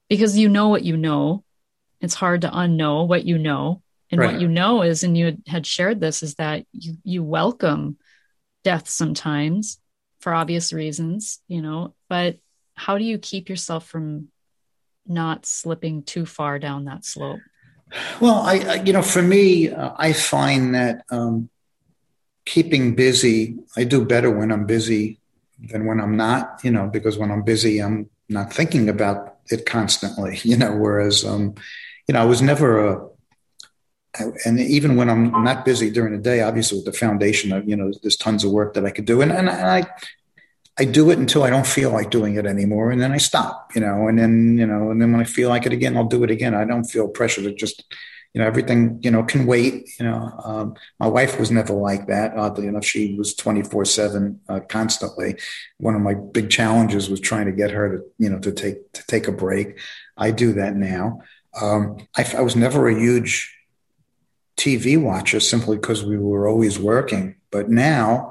[0.09, 1.45] Because you know what you know.
[2.01, 3.83] It's hard to unknow what you know.
[4.11, 4.33] And right.
[4.33, 7.99] what you know is and you had shared this is that you you welcome
[8.65, 9.79] death sometimes
[10.21, 12.37] for obvious reasons you know but
[12.81, 14.29] how do you keep yourself from
[15.07, 17.41] not slipping too far down that slope
[18.21, 21.51] well i, I you know for me uh, i find that um,
[22.51, 25.21] keeping busy, I do better when I'm busy
[25.59, 29.67] than when I'm not, you know, because when I'm busy, I'm not thinking about it
[29.67, 31.55] constantly, you know, whereas, um,
[32.09, 33.07] you know, I was never a,
[34.45, 37.77] and even when I'm not busy during the day, obviously with the foundation, of, you
[37.77, 39.23] know, there's tons of work that I could do.
[39.23, 39.87] And, and I,
[40.81, 42.91] I do it until I don't feel like doing it anymore.
[42.91, 45.51] And then I stop, you know, and then, you know, and then when I feel
[45.51, 46.55] like it again, I'll do it again.
[46.55, 47.85] I don't feel pressure to just
[48.33, 52.07] you know everything you know can wait you know um, my wife was never like
[52.07, 55.37] that oddly enough she was 24 uh, 7 constantly
[55.79, 58.93] one of my big challenges was trying to get her to you know to take
[58.93, 59.81] to take a break
[60.17, 61.21] i do that now
[61.61, 63.53] um, I, I was never a huge
[64.57, 68.31] tv watcher simply because we were always working but now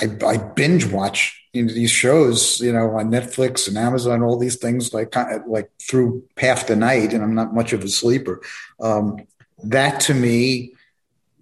[0.00, 4.38] I, I binge watch you know, these shows, you know, on Netflix and Amazon, all
[4.38, 5.14] these things, like
[5.46, 8.42] like through half the night, and I'm not much of a sleeper.
[8.80, 9.16] Um,
[9.64, 10.74] that to me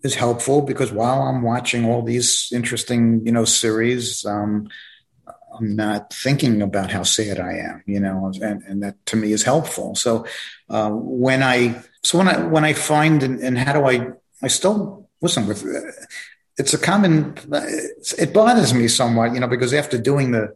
[0.05, 4.69] is helpful because while I'm watching all these interesting, you know, series, um,
[5.59, 9.33] I'm not thinking about how sad I am, you know, and, and that to me
[9.33, 9.95] is helpful.
[9.95, 10.27] So
[10.69, 14.49] uh, when I so when I when I find and, and how do I I
[14.49, 15.65] still listen with
[16.59, 17.35] it's a common
[18.19, 20.55] it bothers me somewhat you know because after doing the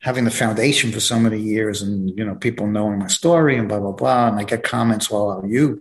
[0.00, 3.68] having the foundation for so many years and you know people knowing my story and
[3.68, 5.80] blah blah blah and i get comments well you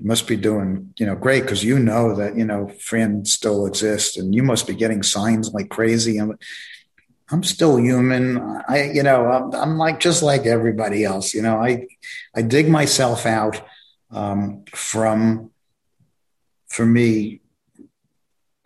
[0.00, 4.16] must be doing you know great because you know that you know Phran still exists
[4.16, 6.38] and you must be getting signs like crazy and
[7.30, 8.38] I'm still human.
[8.68, 11.34] I, you know, I'm, I'm, like just like everybody else.
[11.34, 11.86] You know, I,
[12.34, 13.60] I dig myself out
[14.10, 15.50] um, from,
[16.68, 17.42] for me,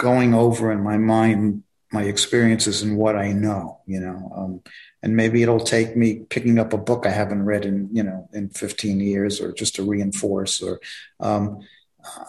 [0.03, 3.81] going over in my mind my experiences and what I know.
[3.87, 4.63] You know, um,
[5.03, 8.29] and maybe it'll take me picking up a book I haven't read in you know
[8.33, 10.61] in 15 years, or just to reinforce.
[10.61, 10.81] Or
[11.21, 11.61] um,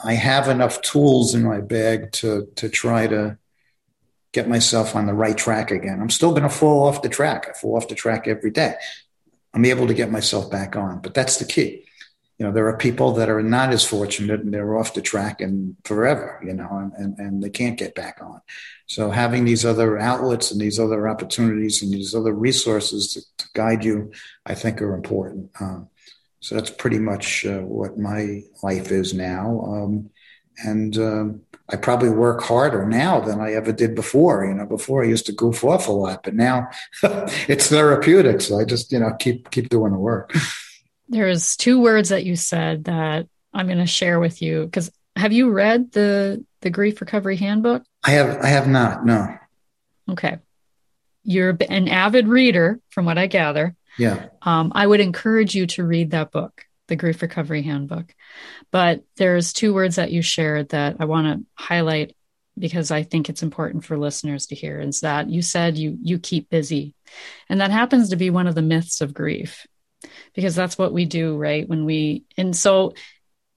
[0.04, 3.38] I have enough tools in my bag to to try to
[4.34, 6.00] get myself on the right track again.
[6.02, 7.48] I'm still going to fall off the track.
[7.50, 8.76] I fall off the track every day.
[9.54, 11.86] I'm able to get myself back on, but that's the key.
[12.40, 15.40] You know, there are people that are not as fortunate and they're off the track
[15.40, 18.42] and forever, you know, and, and, and they can't get back on.
[18.88, 23.50] So having these other outlets and these other opportunities and these other resources to, to
[23.54, 24.12] guide you,
[24.46, 25.52] I think are important.
[25.60, 25.90] Um,
[26.40, 29.62] so that's pretty much uh, what my life is now.
[29.66, 30.10] Um,
[30.66, 34.46] and, um, I probably work harder now than I ever did before.
[34.46, 36.68] You know, before I used to goof off a lot, but now
[37.04, 38.42] it's therapeutic.
[38.42, 40.36] So I just, you know, keep keep doing the work.
[41.08, 45.34] There's two words that you said that I'm going to share with you because have
[45.34, 47.84] you read the the grief recovery handbook?
[48.04, 49.06] I have I have not.
[49.06, 49.38] No.
[50.10, 50.38] Okay.
[51.24, 53.76] You're an avid reader from what I gather.
[53.98, 54.28] Yeah.
[54.42, 58.14] Um, I would encourage you to read that book, the grief recovery handbook.
[58.72, 62.16] But there's two words that you shared that I want to highlight
[62.58, 66.20] because I think it's important for listeners to hear is that you said you you
[66.20, 66.94] keep busy.
[67.50, 69.66] And that happens to be one of the myths of grief.
[70.34, 71.68] Because that's what we do, right?
[71.68, 72.94] When we and so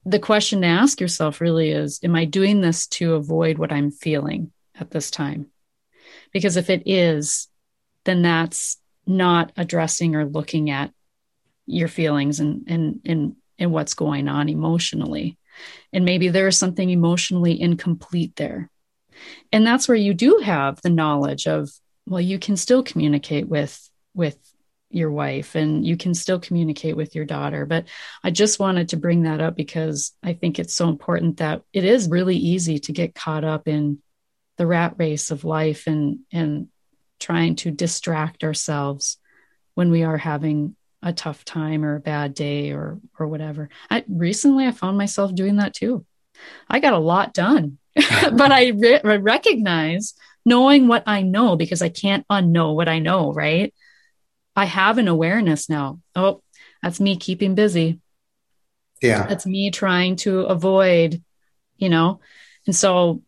[0.05, 3.91] the question to ask yourself really is am I doing this to avoid what I'm
[3.91, 5.47] feeling at this time?
[6.31, 7.47] Because if it is,
[8.05, 10.91] then that's not addressing or looking at
[11.65, 15.37] your feelings and and and and what's going on emotionally.
[15.91, 18.69] And maybe there's something emotionally incomplete there.
[19.51, 21.69] And that's where you do have the knowledge of,
[22.05, 24.37] well, you can still communicate with, with
[24.97, 27.65] your wife and you can still communicate with your daughter.
[27.65, 27.85] But
[28.23, 31.85] I just wanted to bring that up because I think it's so important that it
[31.85, 34.01] is really easy to get caught up in
[34.57, 36.67] the rat race of life and, and
[37.19, 39.17] trying to distract ourselves
[39.75, 43.69] when we are having a tough time or a bad day or or whatever.
[43.89, 46.05] I recently I found myself doing that too.
[46.69, 51.89] I got a lot done, but I re- recognize knowing what I know because I
[51.89, 53.73] can't unknow what I know, right?
[54.57, 55.99] I have an awareness now.
[56.15, 56.41] Oh,
[56.81, 58.01] that's me keeping busy.
[59.03, 59.27] Yeah.
[59.27, 61.23] That's me trying to avoid,
[61.77, 62.21] you know.
[62.65, 63.21] And so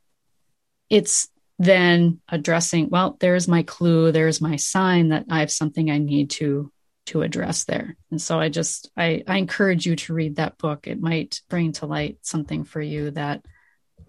[0.89, 1.27] it's
[1.59, 6.31] then addressing, well, there's my clue, there's my sign that I have something I need
[6.31, 6.71] to
[7.05, 7.95] to address there.
[8.11, 10.87] And so I just I, I encourage you to read that book.
[10.87, 13.45] It might bring to light something for you that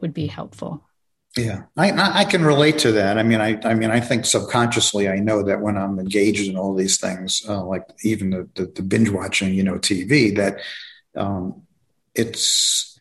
[0.01, 0.89] would be helpful.
[1.37, 3.17] Yeah, I, I can relate to that.
[3.17, 6.57] I mean, I, I mean, I think subconsciously I know that when I'm engaged in
[6.57, 10.59] all these things, uh, like even the, the, the, binge watching, you know, TV, that
[11.17, 11.63] um,
[12.17, 12.99] it's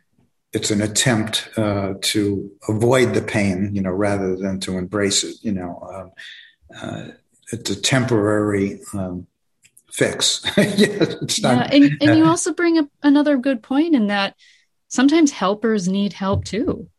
[0.53, 5.37] it's an attempt uh, to avoid the pain, you know, rather than to embrace it.
[5.41, 6.11] You know, um,
[6.79, 7.11] uh,
[7.51, 9.25] it's a temporary um,
[9.91, 10.45] fix.
[10.57, 14.35] yeah, yeah and, and you also bring up another good point in that
[14.87, 16.89] sometimes helpers need help too.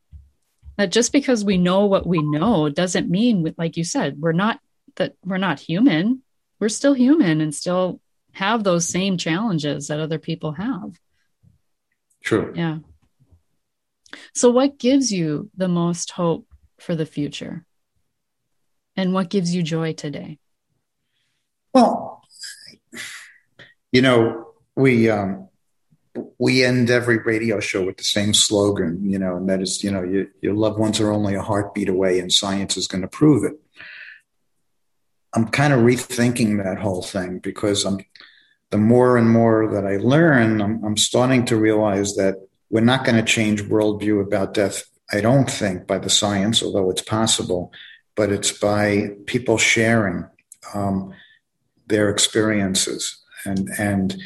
[0.81, 4.61] That just because we know what we know doesn't mean, like you said, we're not
[4.97, 6.23] that we're not human.
[6.59, 8.01] We're still human and still
[8.33, 10.99] have those same challenges that other people have.
[12.25, 12.55] True.
[12.57, 12.79] Yeah.
[14.35, 16.47] So, what gives you the most hope
[16.79, 17.67] for the future?
[18.97, 20.39] And what gives you joy today?
[21.75, 22.23] Well,
[23.93, 25.50] you know, we um,
[26.39, 29.91] we end every radio show with the same slogan, you know, and that is, you
[29.91, 33.09] know, you, your loved ones are only a heartbeat away, and science is going to
[33.09, 33.55] prove it.
[35.35, 37.99] I'm kind of rethinking that whole thing because I'm
[38.71, 42.37] the more and more that I learn, I'm, I'm starting to realize that
[42.71, 44.85] we're not going to change worldview about death.
[45.13, 47.73] I don't think by the science, although it's possible,
[48.15, 50.27] but it's by people sharing
[50.73, 51.13] um,
[51.87, 54.21] their experiences and and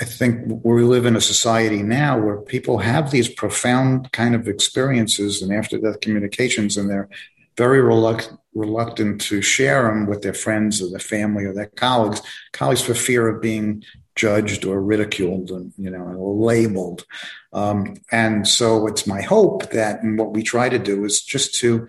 [0.00, 4.46] I think we live in a society now where people have these profound kind of
[4.46, 7.08] experiences and after death communications, and they're
[7.56, 12.22] very reluctant, reluctant to share them with their friends or their family or their colleagues,
[12.52, 13.82] colleagues for fear of being
[14.14, 17.04] judged or ridiculed and you know labeled.
[17.52, 21.54] Um, and so it's my hope that and what we try to do is just
[21.56, 21.88] to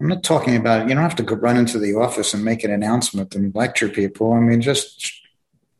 [0.00, 2.64] I'm not talking about you don't have to go run into the office and make
[2.64, 4.32] an announcement and lecture people.
[4.32, 5.22] I mean, just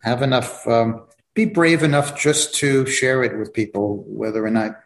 [0.02, 1.06] have enough, um,
[1.36, 4.80] be brave enough just to share it with people, whether or not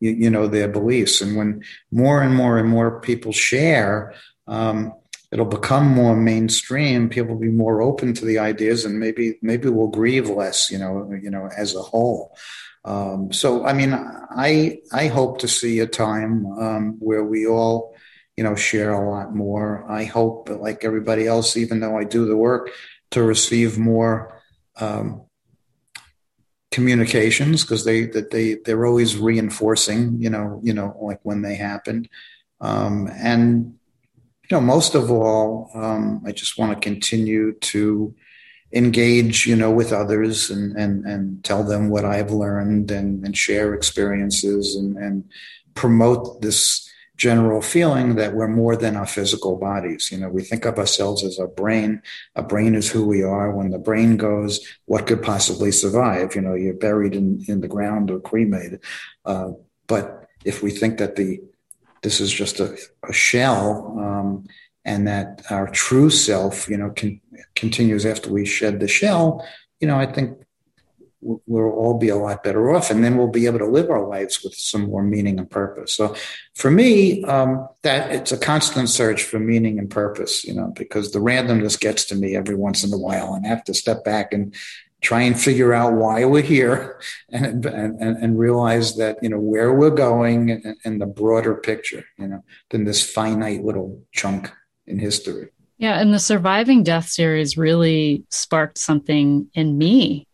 [0.00, 1.20] you, you know their beliefs.
[1.20, 4.14] And when more and more and more people share,
[4.46, 4.94] um,
[5.32, 7.08] it'll become more mainstream.
[7.10, 10.70] People will be more open to the ideas, and maybe maybe we'll grieve less.
[10.70, 12.36] You know, you know, as a whole.
[12.84, 17.96] Um, so, I mean, I I hope to see a time um, where we all,
[18.36, 19.84] you know, share a lot more.
[19.90, 22.70] I hope, like everybody else, even though I do the work,
[23.10, 24.40] to receive more
[24.78, 25.25] um,
[26.70, 30.20] communications because they that they they're always reinforcing.
[30.20, 32.08] You know, you know, like when they happen,
[32.60, 33.78] um, and
[34.50, 38.14] you know, most of all, um, I just want to continue to
[38.72, 43.36] engage, you know, with others and and and tell them what I've learned and, and
[43.36, 45.24] share experiences and, and
[45.74, 50.10] promote this general feeling that we're more than our physical bodies.
[50.12, 52.02] You know, we think of ourselves as a brain.
[52.34, 53.50] A brain is who we are.
[53.50, 56.34] When the brain goes, what could possibly survive?
[56.34, 58.80] You know, you're buried in, in the ground or cremated.
[59.24, 59.52] Uh,
[59.86, 61.40] but if we think that the
[62.02, 62.76] this is just a,
[63.08, 64.46] a shell, um,
[64.84, 67.20] and that our true self, you know, can,
[67.56, 69.44] continues after we shed the shell,
[69.80, 70.38] you know, I think
[71.46, 74.06] we'll all be a lot better off, and then we'll be able to live our
[74.06, 75.94] lives with some more meaning and purpose.
[75.94, 76.14] So,
[76.54, 81.12] for me, um, that it's a constant search for meaning and purpose, you know, because
[81.12, 84.04] the randomness gets to me every once in a while, and I have to step
[84.04, 84.54] back and
[85.02, 87.00] try and figure out why we're here
[87.30, 92.04] and, and, and realize that, you know, where we're going and, and the broader picture,
[92.18, 94.50] you know, than this finite little chunk
[94.86, 95.48] in history.
[95.78, 96.00] Yeah.
[96.00, 100.25] And the Surviving Death series really sparked something in me.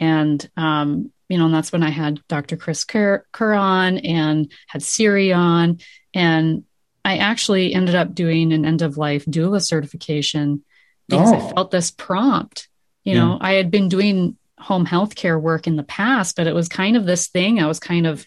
[0.00, 2.56] And, um, you know, and that's when I had Dr.
[2.56, 5.78] Chris Kerr, Kerr on and had Siri on.
[6.12, 6.64] And
[7.04, 10.64] I actually ended up doing an end of life doula certification
[11.08, 11.36] because oh.
[11.36, 12.68] I felt this prompt.
[13.04, 13.20] You yeah.
[13.20, 16.68] know, I had been doing home health care work in the past, but it was
[16.68, 18.26] kind of this thing I was kind of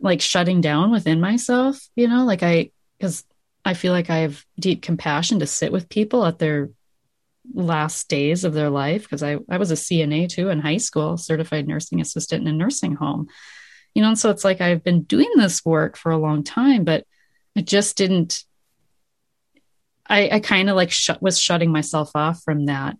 [0.00, 3.24] like shutting down within myself, you know, like I, because
[3.64, 6.70] I feel like I have deep compassion to sit with people at their
[7.54, 11.16] last days of their life because I, I was a CNA too in high school,
[11.16, 13.28] certified nursing assistant in a nursing home.
[13.94, 16.84] You know, and so it's like I've been doing this work for a long time,
[16.84, 17.04] but
[17.56, 18.44] I just didn't
[20.10, 22.96] I, I kind of like sh- was shutting myself off from that.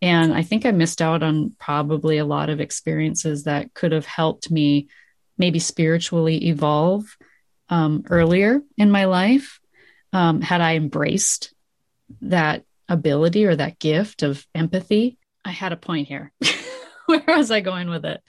[0.00, 4.06] And I think I missed out on probably a lot of experiences that could have
[4.06, 4.88] helped me
[5.36, 7.16] maybe spiritually evolve
[7.68, 9.60] um, earlier in my life
[10.12, 11.52] um, had I embraced
[12.20, 15.18] that ability or that gift of empathy.
[15.44, 16.32] I had a point here.
[17.06, 18.22] Where was I going with it?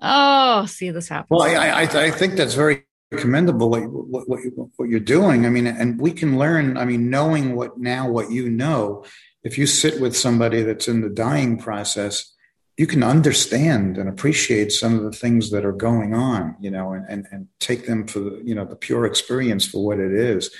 [0.00, 1.28] Oh, see, this happens.
[1.30, 2.84] Well, I, I, I think that's very
[3.16, 4.40] commendable what, what,
[4.76, 5.46] what, you're doing.
[5.46, 6.76] I mean, and we can learn.
[6.76, 9.04] I mean, knowing what now what you know,
[9.42, 12.34] if you sit with somebody that's in the dying process,
[12.76, 16.92] you can understand and appreciate some of the things that are going on, you know,
[16.92, 20.12] and, and, and take them for the, you know, the pure experience for what it
[20.12, 20.50] is.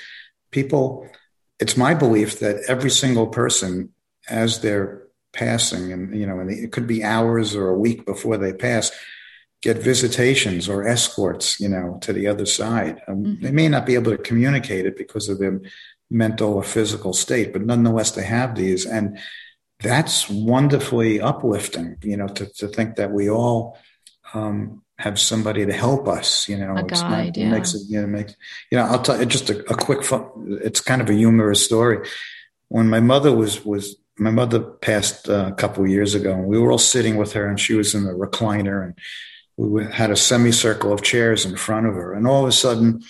[0.50, 1.06] People,
[1.58, 3.90] it's my belief that every single person,
[4.28, 5.02] as they're
[5.32, 8.90] passing, and, you know, and it could be hours or a week before they pass,
[9.62, 13.00] get visitations or escorts, you know, to the other side.
[13.08, 13.42] Um, mm-hmm.
[13.42, 15.60] They may not be able to communicate it because of their
[16.10, 18.86] mental or physical state, but nonetheless, they have these.
[18.86, 19.18] And
[19.80, 23.78] that's wonderfully uplifting, you know, to, to think that we all
[24.34, 27.46] um, have somebody to help us, you know, a it's guide, not, yeah.
[27.46, 28.34] it makes it, you know, makes,
[28.70, 30.00] you know, I'll tell you just a, a quick,
[30.46, 32.08] it's kind of a humorous story.
[32.68, 36.58] When my mother was, was, my mother passed uh, a couple years ago and we
[36.58, 38.98] were all sitting with her and she was in the recliner and
[39.58, 42.14] we had a semicircle of chairs in front of her.
[42.14, 43.02] And all of a sudden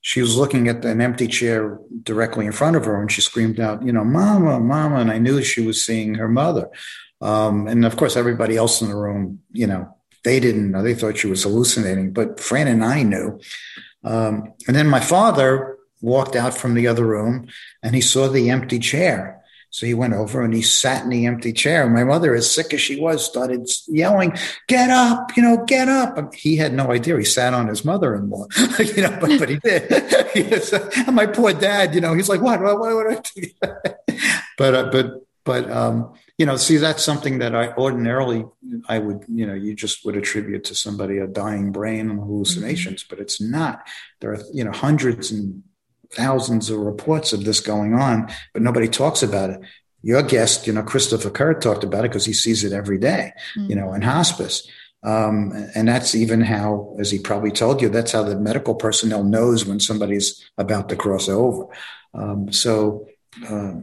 [0.00, 3.60] she was looking at an empty chair directly in front of her and she screamed
[3.60, 4.96] out, you know, mama, mama.
[4.96, 6.70] And I knew she was seeing her mother.
[7.20, 9.93] Um, and of course, everybody else in the room, you know,
[10.24, 10.82] they didn't know.
[10.82, 13.40] They thought she was hallucinating, but Phran and I knew.
[14.02, 17.48] Um, and then my father walked out from the other room
[17.82, 19.40] and he saw the empty chair.
[19.70, 21.88] So he went over and he sat in the empty chair.
[21.90, 24.32] My mother, as sick as she was, started yelling,
[24.68, 25.36] "Get up!
[25.36, 27.18] You know, get up!" He had no idea.
[27.18, 28.46] He sat on his mother-in-law,
[28.78, 29.90] you know, but, but he did.
[31.08, 32.62] and my poor dad, you know, he's like, "What?
[32.62, 32.78] What?
[32.78, 33.32] What?" what?
[34.58, 38.44] but uh, but but um, you know, see, that's something that I ordinarily
[38.88, 43.02] I would, you know, you just would attribute to somebody a dying brain and hallucinations,
[43.02, 43.14] mm-hmm.
[43.14, 43.86] but it's not.
[44.20, 45.62] There are, you know, hundreds and
[46.12, 49.60] thousands of reports of this going on, but nobody talks about it.
[50.02, 53.32] Your guest, you know, Christopher Kerr talked about it because he sees it every day,
[53.56, 53.70] mm-hmm.
[53.70, 54.66] you know, in hospice.
[55.02, 59.22] Um, and that's even how, as he probably told you, that's how the medical personnel
[59.22, 61.66] knows when somebody's about to cross over.
[62.14, 63.06] Um, so
[63.48, 63.74] uh,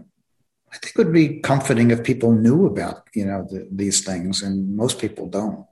[0.73, 4.41] I think it would be comforting if people knew about, you know, the, these things,
[4.41, 5.65] and most people don't.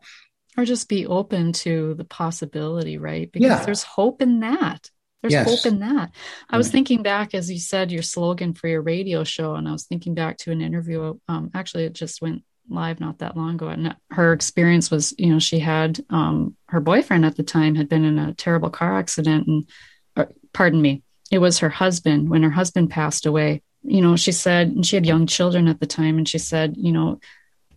[0.57, 3.31] Or just be open to the possibility, right?
[3.31, 3.63] Because yeah.
[3.65, 4.89] there's hope in that
[5.21, 5.47] There's Yes.
[5.47, 6.11] hope in that.
[6.49, 9.71] I was thinking back as you said your slogan for your radio show, and I
[9.71, 11.17] was thinking back to an interview.
[11.27, 15.27] Um, actually, it just went live not that long ago, and her experience was, you
[15.33, 18.97] know, she had um, her boyfriend at the time had been in a terrible car
[18.97, 19.69] accident, and
[20.15, 23.61] or, pardon me, it was her husband when her husband passed away.
[23.83, 26.75] You know, she said, and she had young children at the time, and she said,
[26.77, 27.19] you know,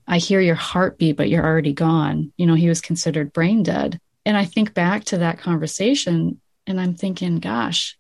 [0.07, 2.33] I hear your heartbeat, but you're already gone.
[2.37, 4.01] You know, he was considered brain dead.
[4.25, 7.97] And I think back to that conversation and I'm thinking, gosh,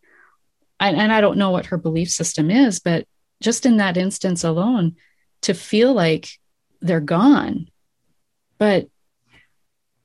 [0.78, 3.06] I, and I don't know what her belief system is, but
[3.40, 4.96] just in that instance alone,
[5.42, 6.38] to feel like
[6.80, 7.68] they're gone,
[8.58, 8.88] but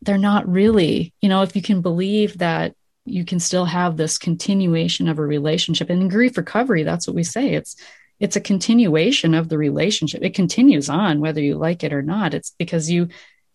[0.02, 2.76] they're not really, you know, if you can believe that
[3.08, 7.16] you can still have this continuation of a relationship and in grief recovery, that's what
[7.16, 7.54] we say.
[7.54, 7.76] It's,
[8.20, 10.24] it's a continuation of the relationship.
[10.24, 12.34] It continues on whether you like it or not.
[12.34, 13.10] It's because you,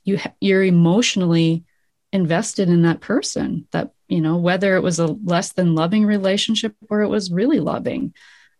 [0.04, 1.64] you, you're emotionally
[2.12, 6.74] invested in that person that you know whether it was a less than loving relationship
[6.90, 8.12] or it was really loving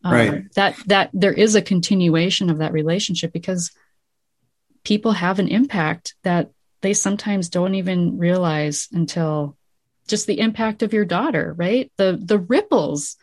[0.05, 0.55] um, Right.
[0.55, 3.71] that that there is a continuation of that relationship because
[4.85, 9.57] people have an impact that they sometimes don't even realize until
[10.09, 11.91] just the impact of your daughter right?
[11.97, 13.17] The the ripples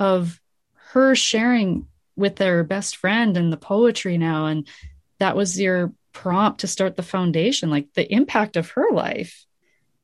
[0.00, 0.40] of
[0.92, 4.46] her sharing with their best friend and the poetry now.
[4.46, 4.68] And
[5.18, 9.46] that was your prompt to start the foundation like the impact of her life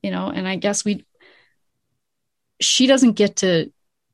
[0.02, 0.28] you know?
[0.30, 1.04] And i guess we
[2.60, 3.70] she doesn't get to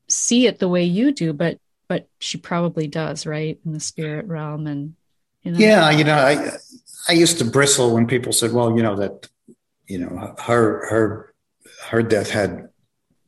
[0.07, 1.57] see it the way you do but
[1.87, 3.59] but she probably does right?
[3.65, 4.95] In the spirit realm and
[5.43, 5.59] you know?
[5.59, 6.57] Yeah, you know, I
[7.07, 9.29] I used to bristle when people said, "Well, you know that,
[9.87, 11.34] you know, her her
[11.83, 12.69] her death had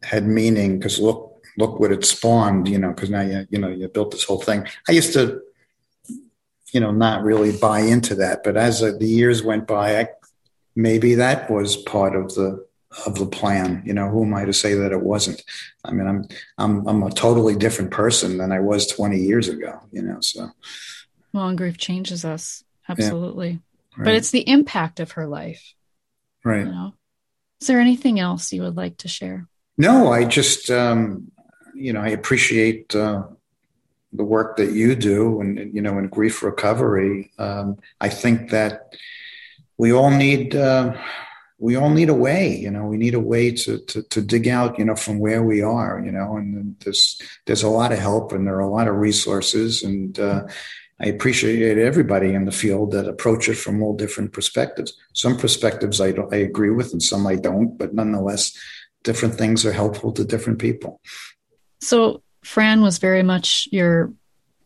[0.03, 3.69] had meaning because look look what it spawned, you know, because now you you know
[3.69, 5.41] you built this whole thing." I used to,
[6.71, 10.07] you know, not really buy into that, but as uh, the years went by, I,
[10.75, 12.65] maybe that was part of the
[13.05, 13.83] of the plan.
[13.85, 15.43] You know, who am I to say that it wasn't?
[15.83, 16.27] I mean, I'm
[16.57, 19.81] I'm I'm a totally different person than I was 20 years ago.
[19.91, 20.51] You know, so
[21.33, 23.59] well and grief changes us absolutely
[23.95, 25.73] right, but it's the impact of her life
[26.43, 26.65] right.
[26.65, 26.93] you know
[27.61, 29.47] is there anything else you would like to share
[29.77, 31.31] No, I just, um,
[31.75, 33.23] you know, I appreciate uh,
[34.13, 37.31] the work that you do, and you know, in grief recovery.
[37.37, 38.95] Um, I think that
[39.77, 40.97] we all need, uh,
[41.59, 42.55] we all need a way.
[42.55, 45.43] You know, we need a way to, to to dig out, you know, from where
[45.43, 46.01] we are.
[46.03, 48.95] You know, and there's there's a lot of help, and there are a lot of
[48.95, 50.47] resources, and uh,
[50.99, 54.93] I appreciate everybody in the field that approach it from all different perspectives.
[55.13, 58.57] Some perspectives I don't, I agree with, and some I don't, but nonetheless
[59.03, 60.99] different things are helpful to different people.
[61.81, 64.11] So Phran was very much your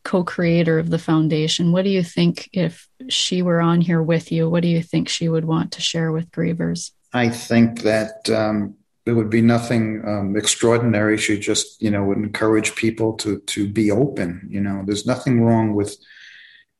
[0.03, 1.73] co-creator of the foundation.
[1.73, 4.49] What do you think if she were on here with you?
[4.49, 6.91] What do you think she would want to share with grievers?
[7.13, 8.75] I think that um,
[9.05, 11.17] it would be nothing um, extraordinary.
[11.17, 14.47] She just, you know, would encourage people to to be open.
[14.49, 15.97] You know, there's nothing wrong with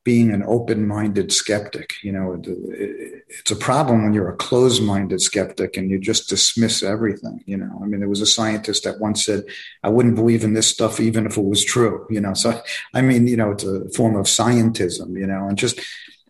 [0.04, 1.94] being an open-minded skeptic.
[2.02, 6.30] You know, it, it, it's a problem when you're a closed-minded skeptic and you just
[6.30, 7.44] dismiss everything.
[7.46, 9.44] You know, I mean, there was a scientist that once said,
[9.84, 12.62] "I wouldn't believe in this stuff even if it was true." You know, so
[12.94, 15.20] I mean, you know, it's a form of scientism.
[15.20, 15.80] You know, and just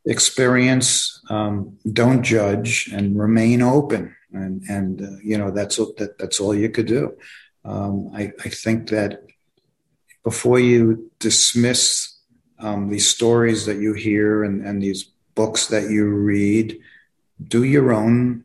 [0.06, 4.16] experience, um, don't judge, and remain open.
[4.34, 7.14] And and uh, you know, that's that, that's all you could do.
[7.64, 9.24] Um, I, I think that
[10.24, 12.11] before you dismiss
[12.62, 15.06] um, these stories that you hear and, and these
[15.36, 16.80] books that you read,
[17.44, 18.44] do your own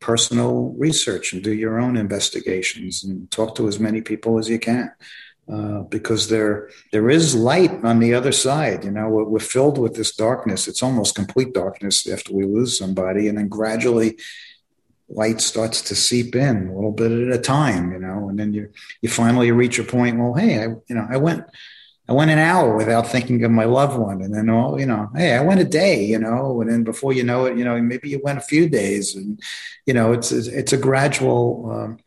[0.00, 4.58] personal research and do your own investigations and talk to as many people as you
[4.58, 4.92] can.
[5.50, 8.84] Uh, because there there is light on the other side.
[8.84, 10.68] You know, we're, we're filled with this darkness.
[10.68, 14.18] It's almost complete darkness after we lose somebody, and then gradually
[15.08, 17.92] light starts to seep in a little bit at a time.
[17.92, 20.18] You know, and then you you finally reach a point.
[20.18, 21.44] Well, hey, I you know I went
[22.08, 25.10] I went an hour without thinking of my loved one, and then all you know,
[25.14, 26.04] hey, I went a day.
[26.04, 28.68] You know, and then before you know it, you know, maybe you went a few
[28.68, 29.40] days, and
[29.86, 31.70] you know, it's it's a gradual.
[31.70, 31.98] Um,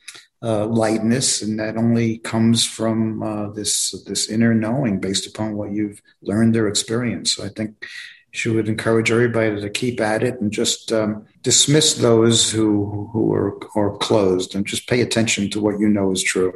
[0.44, 5.72] uh, lightness, and that only comes from uh, this this inner knowing based upon what
[5.72, 7.36] you've learned or experienced.
[7.36, 7.86] So I think
[8.32, 13.34] she would encourage everybody to keep at it and just um, dismiss those who who
[13.34, 16.54] are are closed and just pay attention to what you know is true.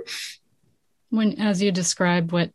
[1.09, 2.51] When, as you described, what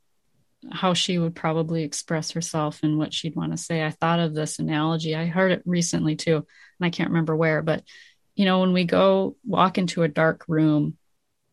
[0.70, 4.34] how she would probably express herself and what she'd want to say, I thought of
[4.34, 5.14] this analogy.
[5.16, 6.46] I heard it recently too, and
[6.86, 7.82] I can't remember where, but
[8.36, 10.96] you know, when we go walk into a dark room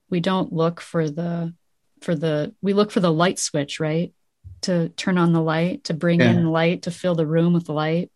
[0.10, 1.54] we don't look for the
[2.02, 4.14] for the we look for the light switch right
[4.62, 6.32] to turn on the light to bring Yeah.
[6.32, 8.10] in light to fill the room with light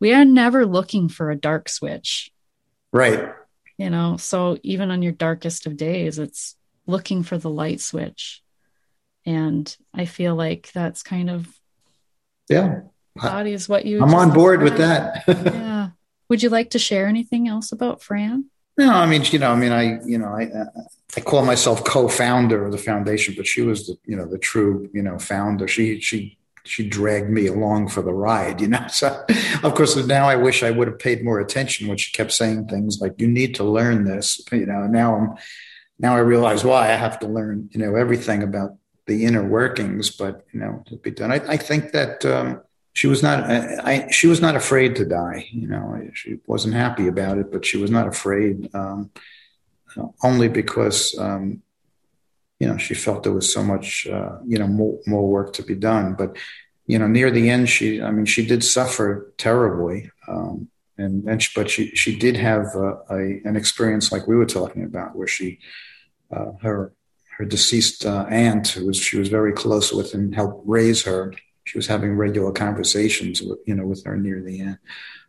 [0.00, 2.32] we are never looking for a dark switch
[2.92, 3.28] Right.
[3.78, 8.42] you know so even on your darkest of days it's looking for the light switch.
[9.26, 11.48] And I feel like that's kind of
[12.48, 12.82] yeah.
[13.16, 15.24] body is what you I'm on board with that.
[15.28, 15.88] yeah.
[16.28, 18.44] Would you like to share anything else about Phran?
[18.78, 20.50] No, I mean, you know, I mean, I, you know, I,
[21.16, 24.90] I call myself co-founder of the foundation, but she was the, you know, the true,
[24.92, 25.66] you know, founder.
[25.66, 28.86] She, she, she dragged me along for the ride, you know.
[28.90, 29.24] So,
[29.62, 32.68] of course, now I wish I would have paid more attention when she kept saying
[32.68, 34.86] things like, "You need to learn this," you know.
[34.86, 35.34] Now I'm,
[35.98, 38.76] now I realize why I have to learn, you know, everything about
[39.06, 41.32] the inner workings, but you know, to be done.
[41.32, 42.60] I, I think that um,
[42.96, 47.08] she was not I, she was not afraid to die you know she wasn't happy
[47.08, 49.10] about it but she was not afraid um,
[50.22, 51.62] only because um,
[52.58, 55.62] you know she felt there was so much uh, you know more, more work to
[55.62, 56.38] be done but
[56.86, 61.42] you know near the end she i mean she did suffer terribly um, and, and
[61.42, 65.14] she, but she she did have a, a, an experience like we were talking about
[65.14, 65.58] where she
[66.34, 66.94] uh, her
[67.36, 71.32] her deceased uh, aunt who was she was very close with and helped raise her
[71.66, 74.78] she was having regular conversations with you know with her near the end.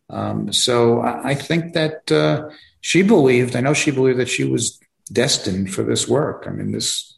[0.10, 2.50] Um, so I, I, think that uh,
[2.80, 3.58] she believed.
[3.58, 4.80] I know she believed that she was
[5.12, 6.46] destined for this work.
[6.48, 7.16] I mean this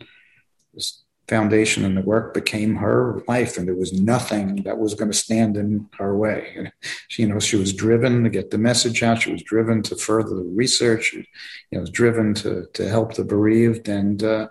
[0.73, 5.11] this foundation and the work became her life, and there was nothing that was going
[5.11, 6.71] to stand in her way.
[7.09, 9.21] She, you know, she was driven to get the message out.
[9.21, 11.05] She was driven to further the research.
[11.05, 11.25] She, you
[11.73, 14.47] know, was driven to to help the bereaved, and uh,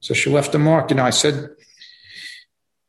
[0.00, 0.90] so she left a mark.
[0.90, 1.50] You know, I said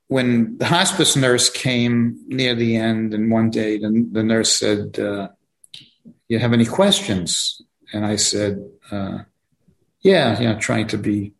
[0.07, 4.99] when the hospice nurse came near the end, and one day the, the nurse said,
[4.99, 5.29] uh,
[6.27, 7.61] "You have any questions?"
[7.93, 9.19] And I said, uh,
[10.01, 11.33] "Yeah, you know, trying to be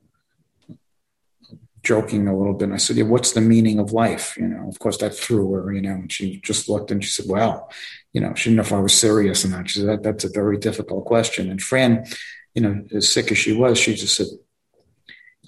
[1.83, 4.67] joking a little bit." And I said, "Yeah, what's the meaning of life?" You know,
[4.67, 5.71] of course, that threw her.
[5.71, 7.71] You know, and she just looked and she said, "Well,
[8.11, 10.25] you know, she didn't know if I was serious or not." She said, that, "That's
[10.25, 12.05] a very difficult question." And Phran,
[12.53, 14.27] you know, as sick as she was, she just said,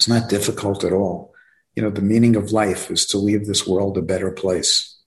[0.00, 1.30] "It's not difficult at all."
[1.74, 4.98] you know, the meaning of life is to leave this world a better place.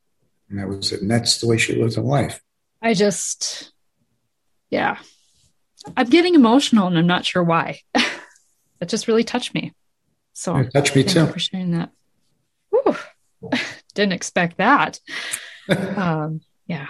[0.50, 1.02] And that was it.
[1.02, 2.41] And that's the way she lived her life.
[2.82, 3.72] I just,
[4.70, 4.98] yeah,
[5.96, 7.80] I'm getting emotional and I'm not sure why.
[7.94, 9.74] that just really touched me.
[10.34, 11.28] So it touched me too.
[11.28, 11.91] for sharing that.
[12.70, 12.96] Whew.
[13.94, 15.00] Didn't expect that.
[15.96, 16.88] um, yeah,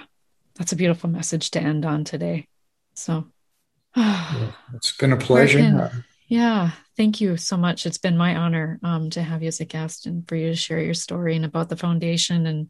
[0.55, 2.47] that's a beautiful message to end on today.
[2.93, 3.25] So
[3.95, 5.91] it's been a pleasure.
[6.27, 7.85] Yeah, thank you so much.
[7.85, 10.55] It's been my honor um, to have you as a guest and for you to
[10.55, 12.69] share your story and about the foundation and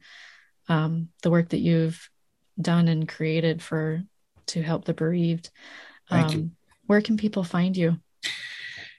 [0.69, 2.09] um, the work that you've
[2.59, 4.03] done and created for
[4.47, 5.49] to help the bereaved.
[6.09, 6.51] Um,
[6.86, 7.97] where can people find you?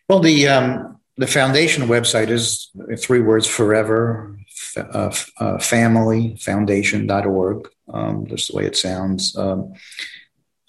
[0.09, 4.37] Well, the um, the foundation website is three words: forever
[4.77, 7.69] uh, uh, family foundation.org.
[7.93, 9.37] Um, just the way it sounds.
[9.37, 9.75] Um,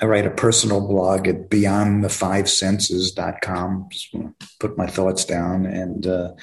[0.01, 3.87] I write a personal blog at beyondthefivesenses.com.
[3.89, 4.13] Just
[4.59, 5.65] put my thoughts down.
[5.65, 6.33] And, uh,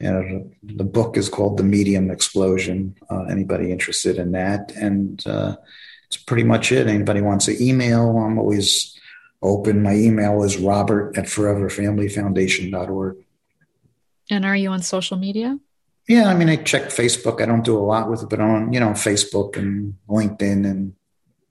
[0.00, 2.96] and the book is called The Medium Explosion.
[3.08, 4.72] Uh, anybody interested in that?
[4.72, 5.56] And uh,
[6.06, 6.88] it's pretty much it.
[6.88, 8.98] Anybody wants to email, I'm always
[9.42, 9.82] open.
[9.82, 13.16] My email is robert at foreverfamilyfoundation.org.
[14.30, 15.58] And are you on social media?
[16.08, 17.42] Yeah, I mean, I check Facebook.
[17.42, 20.68] I don't do a lot with it, but I'm on, you know, Facebook and LinkedIn
[20.68, 20.94] and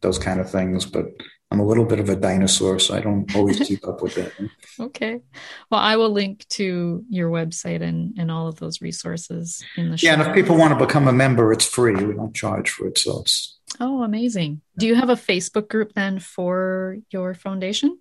[0.01, 0.85] those kind of things.
[0.85, 1.05] But
[1.49, 4.33] I'm a little bit of a dinosaur, so I don't always keep up with it.
[4.79, 5.21] okay.
[5.69, 9.97] Well, I will link to your website and, and all of those resources in the
[9.97, 10.07] show.
[10.07, 11.95] Yeah, and if people want to become a member, it's free.
[11.95, 12.97] We don't charge for it.
[12.97, 13.57] So it's.
[13.79, 14.61] Oh, amazing.
[14.77, 17.97] Do you have a Facebook group then for your foundation?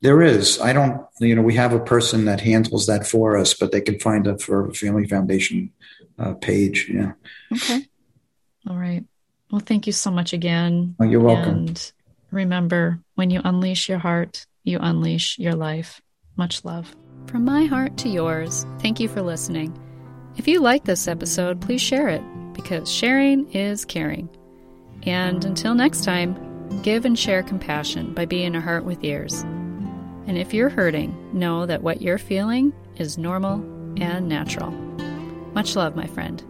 [0.00, 0.60] There is.
[0.60, 3.80] I don't, you know, we have a person that handles that for us, but they
[3.80, 5.72] can find it for Family Foundation
[6.18, 6.90] uh, page.
[6.92, 7.12] Yeah.
[7.52, 7.88] Okay.
[8.68, 9.04] All right.
[9.50, 10.94] Well, thank you so much again.
[11.00, 11.68] Oh, you're welcome.
[11.68, 11.92] And
[12.34, 16.00] Remember, when you unleash your heart, you unleash your life.
[16.36, 16.92] Much love.
[17.28, 19.72] From my heart to yours, thank you for listening.
[20.36, 22.22] If you like this episode, please share it
[22.52, 24.28] because sharing is caring.
[25.04, 26.34] And until next time,
[26.82, 29.42] give and share compassion by being a heart with ears.
[30.26, 33.60] And if you're hurting, know that what you're feeling is normal
[34.02, 34.72] and natural.
[35.52, 36.42] Much love, my friend.